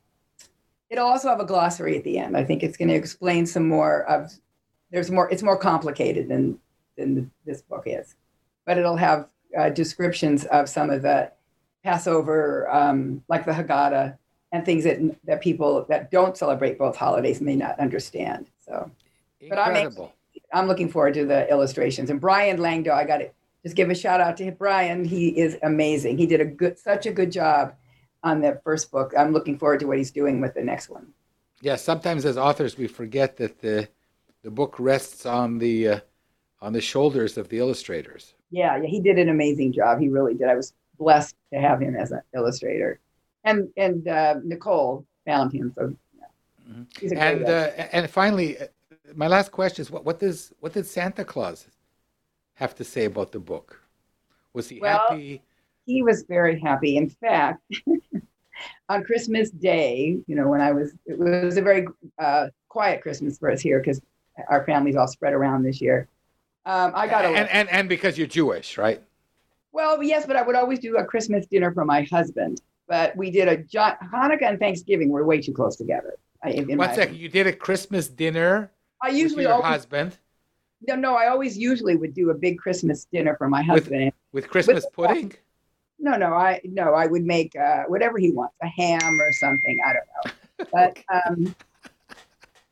it'll 0.88 1.06
also 1.06 1.28
have 1.28 1.40
a 1.40 1.46
glossary 1.46 1.98
at 1.98 2.04
the 2.04 2.18
end. 2.18 2.36
I 2.36 2.44
think 2.44 2.62
it's 2.62 2.76
going 2.76 2.88
to 2.88 2.94
explain 2.94 3.46
some 3.46 3.68
more 3.68 4.04
of 4.04 4.32
there's 4.90 5.10
more 5.10 5.30
it's 5.30 5.42
more 5.42 5.56
complicated 5.56 6.28
than 6.28 6.58
than 6.96 7.30
this 7.46 7.62
book 7.62 7.84
is, 7.86 8.14
but 8.66 8.78
it'll 8.78 8.96
have 8.96 9.28
uh, 9.56 9.70
descriptions 9.70 10.44
of 10.46 10.68
some 10.68 10.90
of 10.90 11.02
the 11.02 11.30
Passover, 11.82 12.70
um, 12.70 13.22
like 13.28 13.46
the 13.46 13.52
Haggadah, 13.52 14.16
and 14.52 14.64
things 14.64 14.84
that 14.84 14.98
that 15.24 15.40
people 15.40 15.86
that 15.88 16.10
don't 16.10 16.36
celebrate 16.36 16.78
both 16.78 16.96
holidays 16.96 17.40
may 17.40 17.56
not 17.56 17.78
understand. 17.78 18.50
So 18.64 18.90
But 19.48 19.58
I'm 19.58 19.76
Incredible. 19.76 20.12
I'm 20.52 20.66
looking 20.66 20.88
forward 20.88 21.14
to 21.14 21.24
the 21.24 21.48
illustrations. 21.48 22.10
And 22.10 22.20
Bryan 22.20 22.58
Langdo, 22.58 22.90
I 22.90 23.04
got 23.04 23.18
to 23.18 23.30
just 23.62 23.76
give 23.76 23.90
a 23.90 23.94
shout 23.94 24.20
out 24.20 24.36
to 24.38 24.50
Bryan. 24.52 25.04
He 25.04 25.28
is 25.28 25.56
amazing. 25.62 26.18
He 26.18 26.26
did 26.26 26.40
a 26.40 26.44
good, 26.44 26.78
such 26.78 27.06
a 27.06 27.12
good 27.12 27.30
job 27.30 27.74
on 28.22 28.40
the 28.40 28.60
first 28.64 28.90
book. 28.90 29.12
I'm 29.16 29.32
looking 29.32 29.58
forward 29.58 29.80
to 29.80 29.86
what 29.86 29.98
he's 29.98 30.10
doing 30.10 30.40
with 30.40 30.54
the 30.54 30.62
next 30.62 30.88
one. 30.88 31.12
Yeah, 31.60 31.76
sometimes 31.76 32.24
as 32.24 32.38
authors 32.38 32.76
we 32.76 32.86
forget 32.86 33.36
that 33.36 33.60
the 33.60 33.88
the 34.42 34.50
book 34.50 34.76
rests 34.78 35.26
on 35.26 35.58
the 35.58 35.88
uh, 35.88 36.00
on 36.60 36.72
the 36.72 36.80
shoulders 36.80 37.36
of 37.36 37.48
the 37.48 37.58
illustrators. 37.58 38.34
Yeah, 38.50 38.76
yeah, 38.76 38.86
he 38.88 39.00
did 39.00 39.18
an 39.18 39.28
amazing 39.28 39.72
job. 39.72 40.00
He 40.00 40.08
really 40.08 40.34
did. 40.34 40.48
I 40.48 40.54
was 40.54 40.72
blessed 40.98 41.36
to 41.52 41.60
have 41.60 41.80
him 41.80 41.96
as 41.96 42.12
an 42.12 42.22
illustrator, 42.34 43.00
and 43.44 43.68
and 43.76 44.06
uh, 44.08 44.34
Nicole 44.44 45.04
found 45.26 45.52
him. 45.52 45.72
So 45.76 45.94
yeah. 46.18 46.82
he's 46.98 47.12
a 47.12 47.20
And 47.20 47.44
uh, 47.44 47.70
and 47.92 48.10
finally, 48.10 48.58
uh, 48.58 48.66
my 49.14 49.26
last 49.26 49.52
question 49.52 49.82
is: 49.82 49.90
what 49.90 50.04
what 50.04 50.18
does 50.18 50.52
what 50.60 50.72
did 50.72 50.86
Santa 50.86 51.24
Claus 51.24 51.66
have 52.54 52.74
to 52.76 52.84
say 52.84 53.04
about 53.04 53.32
the 53.32 53.40
book? 53.40 53.80
Was 54.52 54.68
he 54.68 54.80
Well, 54.80 54.98
happy? 54.98 55.42
he 55.86 56.02
was 56.02 56.24
very 56.28 56.58
happy. 56.60 56.96
In 56.96 57.08
fact, 57.08 57.62
on 58.88 59.04
Christmas 59.04 59.50
Day, 59.50 60.18
you 60.26 60.34
know, 60.34 60.48
when 60.48 60.60
I 60.60 60.72
was, 60.72 60.92
it 61.06 61.18
was 61.18 61.56
a 61.56 61.62
very 61.62 61.86
uh, 62.18 62.48
quiet 62.68 63.00
Christmas 63.00 63.38
for 63.38 63.50
us 63.50 63.60
here 63.60 63.78
because 63.78 64.00
our 64.48 64.64
families 64.64 64.96
all 64.96 65.08
spread 65.08 65.32
around 65.32 65.62
this 65.62 65.80
year. 65.80 66.08
Um, 66.66 66.92
I 66.94 67.06
got 67.06 67.24
a 67.24 67.28
and, 67.28 67.48
and 67.48 67.68
and 67.70 67.88
because 67.88 68.18
you're 68.18 68.26
Jewish, 68.26 68.78
right? 68.78 69.02
well, 69.72 70.02
yes, 70.02 70.26
but 70.26 70.36
I 70.36 70.42
would 70.42 70.56
always 70.56 70.78
do 70.80 70.96
a 70.96 71.04
Christmas 71.04 71.46
dinner 71.46 71.72
for 71.72 71.84
my 71.84 72.02
husband. 72.02 72.60
But 72.88 73.16
we 73.16 73.30
did 73.30 73.46
a 73.46 73.56
Hanukkah 73.56 74.42
and 74.42 74.58
Thanksgiving 74.58 75.10
were 75.10 75.24
way 75.24 75.40
too 75.40 75.52
close 75.52 75.76
together. 75.76 76.14
I, 76.42 76.50
in 76.50 76.76
One 76.76 76.92
second, 76.92 77.16
you 77.16 77.28
did 77.28 77.46
a 77.46 77.52
Christmas 77.52 78.08
dinner 78.08 78.72
I 79.00 79.10
with 79.10 79.18
usually 79.18 79.44
your 79.44 79.52
always, 79.52 79.68
husband 79.68 80.18
no, 80.86 80.94
no, 80.94 81.14
I 81.14 81.28
always 81.28 81.58
usually 81.58 81.96
would 81.96 82.14
do 82.14 82.30
a 82.30 82.34
big 82.34 82.58
Christmas 82.58 83.04
dinner 83.06 83.36
for 83.36 83.48
my 83.48 83.62
husband. 83.62 84.12
with 84.32 84.48
Christmas 84.48 84.86
pudding. 84.92 85.32
No, 85.98 86.16
no, 86.16 86.32
I 86.32 86.60
no, 86.64 86.94
I 86.94 87.06
would 87.06 87.24
make 87.24 87.54
uh, 87.56 87.84
whatever 87.84 88.18
he 88.18 88.30
wants, 88.30 88.54
a 88.62 88.66
ham 88.66 89.20
or 89.20 89.32
something. 89.32 89.78
I 89.84 89.92
don't 89.92 90.06
know. 90.24 90.32
But 90.74 90.98
um, 91.08 91.54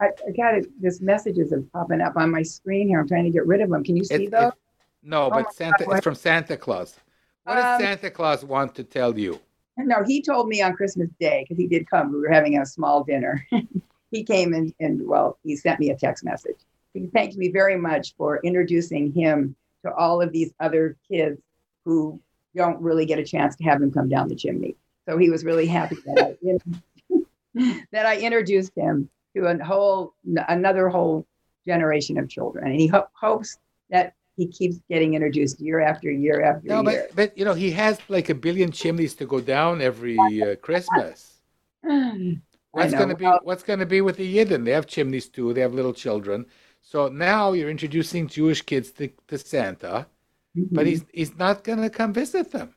I, 0.01 0.07
I 0.07 0.31
got 0.37 0.55
it. 0.55 0.67
This 0.81 1.01
messages 1.01 1.53
are 1.53 1.63
popping 1.73 2.01
up 2.01 2.17
on 2.17 2.31
my 2.31 2.43
screen 2.43 2.89
here. 2.89 3.01
I'm 3.01 3.09
trying 3.09 3.25
to 3.25 3.31
get 3.31 3.47
rid 3.47 3.61
of 3.61 3.71
them. 3.71 3.83
Can 3.83 3.97
you 3.97 4.05
see 4.05 4.25
It- 4.27 4.31
those? 4.31 4.49
it- 4.53 4.55
no, 5.03 5.27
Oh 5.27 5.31
but 5.31 5.53
Santa 5.53 5.85
God, 5.85 5.95
it's 5.97 6.05
from 6.05 6.15
Santa 6.17 6.57
Claus. 6.57 6.99
What 7.45 7.55
does 7.55 7.65
Um, 7.65 7.81
Santa 7.87 8.11
Claus 8.11 8.45
want 8.45 8.75
to 8.75 8.85
tell 8.85 9.17
you? 9.19 9.39
No, 9.79 10.03
he 10.05 10.21
told 10.21 10.49
me 10.49 10.61
on 10.61 10.73
Christmas 10.75 11.09
Day 11.21 11.45
because 11.45 11.57
he 11.57 11.69
did 11.69 11.89
come. 11.89 12.13
We 12.13 12.19
were 12.19 12.33
having 12.33 12.59
a 12.59 12.67
small 12.67 13.05
dinner. 13.05 13.47
he 14.11 14.25
came 14.25 14.55
and, 14.55 14.75
and 14.81 15.07
well, 15.07 15.39
he 15.45 15.55
sent 15.55 15.79
me 15.79 15.91
a 15.91 15.97
text 15.97 16.25
message. 16.25 16.57
He 16.95 17.07
thanked 17.07 17.37
me 17.37 17.49
very 17.51 17.77
much 17.77 18.15
for 18.17 18.41
introducing 18.43 19.13
him 19.13 19.55
to 19.85 19.95
all 19.95 20.21
of 20.21 20.33
these 20.33 20.53
other 20.59 20.97
kids 21.09 21.41
who 21.85 22.21
don't 22.57 22.81
really 22.81 23.07
get 23.07 23.21
a 23.21 23.25
chance 23.25 23.55
to 23.57 23.65
have 23.65 23.81
him 23.81 23.93
come 23.93 24.09
down 24.09 24.29
the 24.29 24.35
chimney. 24.35 24.75
So 25.09 25.17
he 25.17 25.31
was 25.31 25.45
really 25.45 25.67
happy 25.67 25.97
that 26.07 26.37
I, 26.43 27.19
that 27.93 28.05
I 28.05 28.19
introduced 28.19 28.73
him 28.77 29.09
to 29.39 29.47
a 29.47 29.65
whole 29.65 30.15
another 30.49 30.89
whole 30.89 31.27
generation 31.67 32.19
of 32.19 32.29
children, 32.29 32.67
and 32.67 32.75
he 32.81 32.87
ho- 32.87 33.09
hopes 33.13 33.59
that 33.91 34.15
he 34.37 34.47
keeps 34.47 34.81
getting 34.89 35.15
introduced 35.15 35.61
year 35.61 35.81
after 35.81 36.11
year 36.11 36.43
after 36.43 36.69
No, 36.69 36.83
year. 36.83 37.09
but 37.11 37.17
but 37.17 37.39
you 37.39 37.45
know 37.45 37.55
he 37.55 37.71
has 37.73 37.99
like 38.09 38.29
a 38.29 38.35
billion 38.35 38.71
chimneys 38.71 39.15
to 39.17 39.27
go 39.27 39.41
down 39.41 39.81
every 39.81 40.19
uh, 40.53 40.57
Christmas. 40.57 41.41
What's 42.73 42.95
going 42.95 43.09
to 43.09 43.17
be 43.17 43.27
What's 43.43 43.63
going 43.63 43.79
to 43.81 43.87
be 43.87 44.01
with 44.01 44.17
the 44.17 44.37
Yidden? 44.37 44.65
They 44.65 44.73
have 44.73 44.87
chimneys 44.87 45.29
too. 45.29 45.53
They 45.53 45.63
have 45.63 45.75
little 45.75 45.95
children. 45.95 46.47
So 46.81 47.09
now 47.09 47.53
you're 47.53 47.71
introducing 47.71 48.29
Jewish 48.29 48.63
kids 48.63 48.93
to, 48.93 49.09
to 49.29 49.39
Santa, 49.39 50.07
but 50.55 50.87
Mhm. 50.87 50.89
he's 50.89 51.05
he's 51.13 51.37
not 51.37 51.65
going 51.65 51.83
to 51.83 51.91
come 51.91 52.13
visit 52.13 52.51
them. 52.53 52.75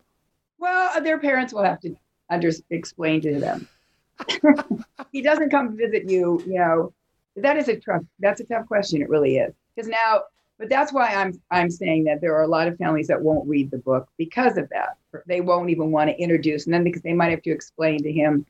Well, 0.58 1.02
their 1.04 1.20
parents 1.20 1.54
will 1.54 1.64
have 1.64 1.80
to 1.82 1.96
under 2.30 2.52
explain 2.70 3.22
to 3.22 3.40
them. 3.40 3.68
he 5.12 5.22
doesn't 5.22 5.50
come 5.50 5.78
visit 5.78 6.10
you, 6.10 6.42
you 6.46 6.60
know. 6.60 6.94
That 7.36 7.58
is 7.58 7.70
a 7.70 7.78
tough. 7.78 8.04
That's 8.20 8.42
a 8.42 8.46
tough 8.46 8.68
question. 8.68 9.02
It 9.02 9.10
really 9.10 9.38
is. 9.38 9.54
Because 9.76 9.90
now, 9.90 10.24
but 10.60 10.70
that's 10.70 10.92
why 10.92 11.14
I'm 11.14 11.42
I'm 11.50 11.70
saying 11.70 12.04
that 12.06 12.22
there 12.22 12.36
are 12.36 12.44
a 12.44 12.48
lot 12.48 12.68
of 12.68 12.78
families 12.78 13.08
that 13.08 13.22
won't 13.22 13.48
read 13.48 13.72
the 13.72 13.78
book 13.78 14.08
because 14.18 14.58
of 14.58 14.70
that. 14.70 14.98
They 15.28 15.42
won't 15.42 15.70
even 15.70 15.92
want 15.92 16.10
to 16.10 16.18
introduce, 16.18 16.66
and 16.66 16.74
then 16.74 16.84
because 16.84 17.02
they 17.02 17.14
might 17.14 17.32
have 17.32 17.42
to 17.44 17.52
explain 17.52 18.04
to 18.04 18.12
him, 18.12 18.46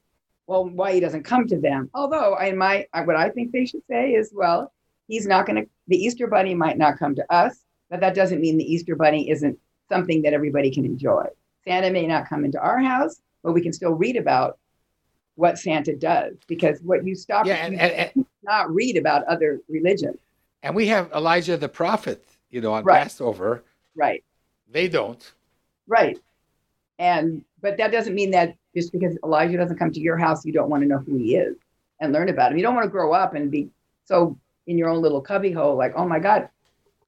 well, 0.47 0.67
why 0.67 0.93
he 0.93 0.99
doesn't 0.99 1.23
come 1.23 1.47
to 1.47 1.59
them. 1.59 1.89
Although 1.93 2.35
I 2.35 2.51
might, 2.51 2.87
what 3.05 3.15
I 3.15 3.29
think 3.29 3.51
they 3.51 3.65
should 3.65 3.83
say 3.87 4.11
is, 4.11 4.31
well, 4.33 4.73
he's 5.07 5.27
not 5.27 5.45
going 5.45 5.63
to. 5.63 5.69
The 5.87 5.97
Easter 5.97 6.27
Bunny 6.27 6.55
might 6.55 6.77
not 6.77 6.97
come 6.97 7.15
to 7.15 7.33
us, 7.33 7.59
but 7.89 7.99
that 7.99 8.15
doesn't 8.15 8.41
mean 8.41 8.57
the 8.57 8.73
Easter 8.73 8.95
Bunny 8.95 9.29
isn't 9.29 9.57
something 9.89 10.21
that 10.23 10.33
everybody 10.33 10.71
can 10.71 10.85
enjoy. 10.85 11.25
Santa 11.65 11.91
may 11.91 12.07
not 12.07 12.27
come 12.27 12.45
into 12.45 12.59
our 12.59 12.79
house, 12.79 13.21
but 13.43 13.51
we 13.53 13.61
can 13.61 13.73
still 13.73 13.91
read 13.91 14.17
about 14.17 14.57
what 15.41 15.57
Santa 15.57 15.95
does 15.95 16.35
because 16.47 16.79
what 16.83 17.03
you 17.05 17.15
stop 17.15 17.47
Yeah, 17.47 17.55
and, 17.55 17.73
and, 17.79 17.91
and 18.15 18.25
not 18.43 18.71
read 18.73 18.95
about 18.95 19.23
other 19.25 19.59
religions. 19.67 20.17
and 20.63 20.75
we 20.75 20.85
have 20.87 21.11
Elijah 21.13 21.57
the 21.57 21.67
prophet, 21.67 22.23
you 22.51 22.61
know, 22.61 22.71
on 22.73 22.83
Right. 22.83 23.01
Passover. 23.01 23.63
Right, 23.95 24.23
They 24.71 24.87
don't. 24.87 25.23
right. 25.87 26.17
And 26.99 27.43
but 27.61 27.75
that 27.77 27.91
doesn't 27.91 28.13
mean 28.13 28.31
that 28.31 28.55
just 28.75 28.91
because 28.91 29.17
Elijah 29.23 29.57
doesn't 29.57 29.77
come 29.77 29.91
to 29.91 29.99
your 29.99 30.15
house, 30.17 30.45
you 30.45 30.53
don't 30.53 30.69
want 30.69 30.83
to 30.83 30.87
know 30.87 30.99
who 30.99 31.17
he 31.17 31.35
is 31.35 31.55
and 31.99 32.13
learn 32.13 32.29
about 32.29 32.51
him. 32.51 32.57
You 32.57 32.63
don't 32.63 32.75
want 32.75 32.85
to 32.85 32.91
grow 32.91 33.11
up 33.13 33.33
and 33.33 33.49
be 33.51 33.69
so 34.05 34.37
in 34.67 34.77
your 34.77 34.89
own 34.89 35.01
little 35.01 35.21
cubbyhole, 35.21 35.75
like, 35.75 35.93
oh 35.95 36.07
my 36.07 36.19
God, 36.19 36.47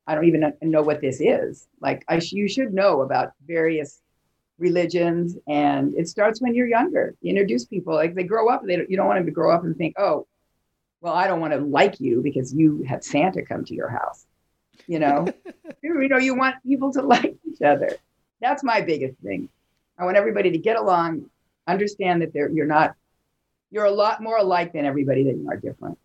I 0.07 0.15
don't 0.15 0.25
even 0.25 0.53
know 0.61 0.81
what 0.81 0.99
this 1.01 1.21
is. 1.21 1.67
Like, 1.79 2.03
I 2.07 2.17
sh- 2.19 2.33
you 2.33 2.47
should 2.49 2.73
know 2.73 3.01
about 3.01 3.33
various 3.47 4.01
religions, 4.57 5.37
and 5.47 5.93
it 5.95 6.07
starts 6.07 6.41
when 6.41 6.55
you're 6.55 6.67
younger. 6.67 7.15
You 7.21 7.31
introduce 7.31 7.65
people, 7.65 7.93
like 7.93 8.15
they 8.15 8.23
grow 8.23 8.49
up. 8.49 8.63
They 8.65 8.77
don't, 8.77 8.89
you 8.89 8.97
don't 8.97 9.07
want 9.07 9.19
them 9.19 9.25
to 9.25 9.31
grow 9.31 9.53
up 9.53 9.63
and 9.63 9.75
think, 9.75 9.95
oh, 9.97 10.27
well, 11.01 11.13
I 11.13 11.27
don't 11.27 11.41
want 11.41 11.53
to 11.53 11.59
like 11.59 11.99
you 11.99 12.21
because 12.21 12.53
you 12.53 12.83
had 12.87 13.03
Santa 13.03 13.41
come 13.41 13.65
to 13.65 13.75
your 13.75 13.89
house. 13.89 14.25
You 14.87 14.99
know, 14.99 15.27
you 15.83 16.07
know, 16.07 16.17
you 16.17 16.35
want 16.35 16.55
people 16.65 16.91
to 16.93 17.01
like 17.13 17.35
each 17.49 17.61
other. 17.61 17.91
That's 18.41 18.63
my 18.63 18.81
biggest 18.81 19.17
thing. 19.19 19.49
I 19.97 20.05
want 20.05 20.17
everybody 20.17 20.51
to 20.51 20.57
get 20.57 20.77
along, 20.77 21.29
understand 21.67 22.21
that 22.21 22.33
they're 22.33 22.49
you're 22.49 22.65
not 22.65 22.95
you're 23.69 23.85
a 23.85 23.91
lot 23.91 24.21
more 24.21 24.37
alike 24.37 24.71
than 24.73 24.85
everybody 24.85 25.23
that 25.23 25.35
you 25.35 25.49
are 25.49 25.57
different. 25.57 25.97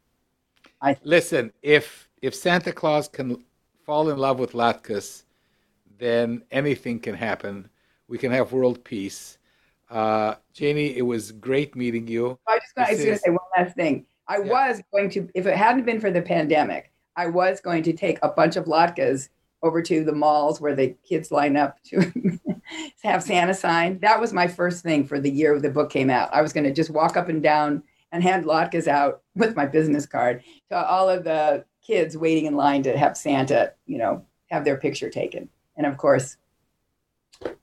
I 0.81 0.97
listen, 1.05 1.53
if 1.63 2.09
if 2.23 2.35
Santa 2.35 2.73
Claus 2.73 3.09
can 3.09 3.45
fall 3.85 4.11
in 4.11 4.19
love 4.19 4.39
with 4.39 4.53
Latkes, 4.53 5.23
then 5.99 6.43
anything 6.51 7.01
can 7.01 7.15
happen. 7.15 7.69
We 8.09 8.19
can 8.19 8.33
have 8.33 8.53
world 8.53 8.83
peace. 8.85 9.39
Uh, 9.91 10.35
Janie, 10.53 10.97
it 10.97 11.03
was 11.03 11.33
great 11.33 11.77
meeting 11.77 12.09
you. 12.09 12.39
I 12.47 12.59
just 12.59 12.73
I 12.77 12.93
was 12.93 13.05
going 13.05 13.15
to 13.17 13.19
say 13.19 13.31
one 13.31 13.39
last 13.57 13.75
thing. 13.75 14.07
I 14.27 14.39
Yeah. 14.39 14.51
was 14.51 14.83
going 14.93 15.11
to, 15.11 15.29
if 15.35 15.47
it 15.47 15.57
hadn't 15.57 15.85
been 15.85 16.01
for 16.01 16.11
the 16.11 16.23
pandemic, 16.23 16.93
I 17.17 17.27
was 17.27 17.61
going 17.61 17.83
to 17.85 17.93
take 17.93 18.19
a 18.23 18.29
bunch 18.29 18.57
of 18.57 18.67
latkes 18.67 19.29
over 19.63 19.83
to 19.83 20.05
the 20.05 20.13
malls 20.13 20.61
where 20.61 20.75
the 20.75 20.95
kids 21.09 21.31
line 21.33 21.57
up 21.57 21.83
to 21.85 22.13
have 23.03 23.23
Santa 23.23 23.55
sign. 23.55 23.99
That 24.01 24.21
was 24.21 24.33
my 24.33 24.47
first 24.47 24.83
thing 24.83 25.05
for 25.05 25.19
the 25.19 25.31
year 25.31 25.59
the 25.59 25.71
book 25.71 25.91
came 25.91 26.11
out. 26.11 26.33
I 26.33 26.43
was 26.43 26.53
going 26.53 26.65
to 26.65 26.73
just 26.73 26.91
walk 26.91 27.17
up 27.17 27.29
and 27.29 27.43
down 27.43 27.83
and 28.13 28.23
hand 28.23 28.45
latkes 28.45 28.87
out 28.87 29.23
with 29.35 29.57
my 29.57 29.67
business 29.67 30.07
card 30.07 30.43
to 30.71 30.77
all 30.77 31.09
of 31.09 31.25
the 31.25 31.65
kids 31.85 32.17
waiting 32.17 32.47
in 32.47 32.55
line 32.55 32.83
to 32.85 32.97
have 32.97 33.17
Santa, 33.17 33.73
you 33.87 33.99
know, 33.99 34.25
have 34.51 34.65
their 34.65 34.77
picture 34.77 35.11
taken. 35.11 35.49
And 35.77 35.87
of 35.87 35.97
course, 35.97 36.37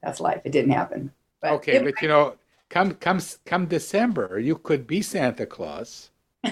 that's 0.01 0.19
life. 0.19 0.41
It 0.43 0.51
didn't 0.51 0.71
happen. 0.71 1.11
But 1.41 1.53
Okay, 1.53 1.79
but 1.79 2.01
you 2.01 2.07
know, 2.07 2.35
come 2.69 2.95
come 2.95 3.19
come 3.45 3.65
December, 3.65 4.39
you 4.39 4.55
could 4.57 4.87
be 4.87 5.01
Santa 5.01 5.45
Claus. 5.45 6.11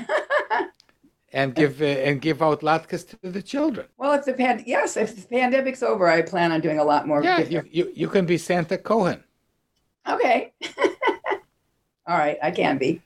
and 1.34 1.56
give 1.56 1.82
uh, 1.82 1.86
and 1.86 2.22
give 2.22 2.42
out 2.42 2.62
latkes 2.62 3.08
to 3.10 3.18
the 3.30 3.42
children. 3.42 3.88
Well, 3.98 4.14
if 4.14 4.26
the 4.26 4.34
pan 4.34 4.64
yes, 4.66 4.96
if 4.96 5.16
the 5.16 5.36
pandemic's 5.36 5.84
over, 5.84 6.08
I 6.08 6.22
plan 6.22 6.52
on 6.52 6.62
doing 6.62 6.80
a 6.80 6.84
lot 6.84 7.08
more. 7.08 7.24
Yeah, 7.24 7.42
you, 7.42 7.64
you, 7.70 7.92
you 7.94 8.08
can 8.08 8.26
be 8.26 8.38
Santa 8.38 8.78
Cohen. 8.78 9.24
Okay. 10.08 10.54
All 12.08 12.18
right, 12.18 12.38
I 12.42 12.52
can 12.52 12.78
be. 12.78 13.02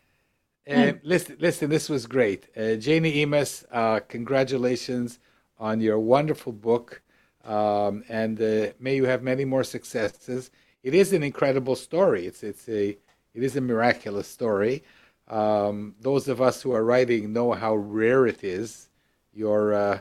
Uh, 0.70 0.94
listen, 1.04 1.38
listen, 1.40 1.70
this 1.70 1.88
was 1.88 2.06
great. 2.06 2.48
Uh, 2.58 2.76
Janie 2.76 3.26
Emaus, 3.26 3.64
uh, 3.72 4.02
congratulations 4.02 5.20
on 5.60 5.80
your 5.80 5.98
wonderful 5.98 6.52
book, 6.52 7.02
um, 7.48 8.04
and 8.10 8.40
uh, 8.42 8.72
may 8.80 8.96
you 8.96 9.06
have 9.06 9.24
many 9.24 9.46
more 9.46 9.64
successes. 9.64 10.52
It 10.84 10.94
is 10.94 11.14
an 11.14 11.24
incredible 11.24 11.76
story. 11.76 12.28
It's 12.28 12.44
it's 12.44 12.68
a 12.70 12.90
it 13.34 13.44
is 13.44 13.56
a 13.56 13.62
miraculous 13.62 14.28
story. 14.28 14.84
Um, 15.28 15.96
those 16.00 16.28
of 16.28 16.42
us 16.42 16.62
who 16.62 16.72
are 16.74 16.84
writing 16.84 17.34
know 17.34 17.54
how 17.54 17.76
rare 17.76 18.28
it 18.28 18.44
is, 18.44 18.90
your 19.34 19.74
uh, 19.74 20.00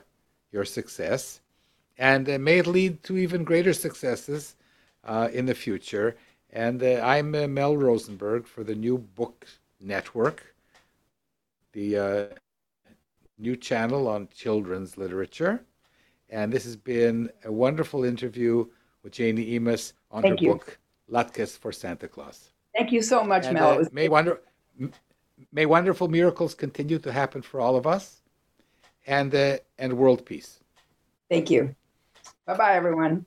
your 0.53 0.64
success, 0.64 1.40
and 1.97 2.28
uh, 2.28 2.38
may 2.38 2.59
it 2.59 2.66
lead 2.66 3.03
to 3.05 3.16
even 3.16 3.44
greater 3.44 3.72
successes 3.72 4.57
in 5.32 5.47
the 5.47 5.55
future. 5.55 6.16
And 6.51 6.82
I'm 6.82 7.30
Mel 7.55 7.76
Rosenberg 7.76 8.47
for 8.47 8.64
the 8.64 8.74
New 8.74 8.99
Book 8.99 9.47
Network 9.80 10.57
the 11.76 11.99
uh, 11.99 12.24
new 13.38 13.55
channel 13.55 14.09
on 14.09 14.28
children's 14.34 14.97
literature. 14.97 15.62
And 16.30 16.52
this 16.52 16.64
has 16.64 16.76
been 16.76 17.30
a 17.44 17.52
wonderful 17.52 18.04
interview 18.04 18.66
with 19.02 19.12
Janie 19.12 19.58
Emaus 19.58 19.92
on 20.10 20.22
Thank 20.22 20.40
her 20.40 20.44
you. 20.44 20.52
book, 20.52 20.78
Latkes 21.10 21.56
for 21.56 21.72
Santa 21.72 22.08
Claus. 22.08 22.50
Thank 22.76 22.92
you 22.92 23.02
so 23.02 23.22
much, 23.22 23.46
And, 23.46 23.54
Mel. 23.54 23.80
uh, 23.80 23.84
may, 23.92 24.08
wonder, 24.08 24.40
may 25.52 25.66
wonderful 25.66 26.08
miracles 26.08 26.54
continue 26.54 26.98
to 26.98 27.12
happen 27.12 27.42
for 27.42 27.60
all 27.60 27.76
of 27.76 27.86
us 27.86 28.22
and, 29.06 29.34
uh, 29.34 29.58
and 29.78 29.96
world 29.96 30.26
peace. 30.26 30.60
Thank 31.30 31.50
you. 31.50 31.74
Bye 32.46 32.56
bye, 32.56 32.74
everyone. 32.74 33.26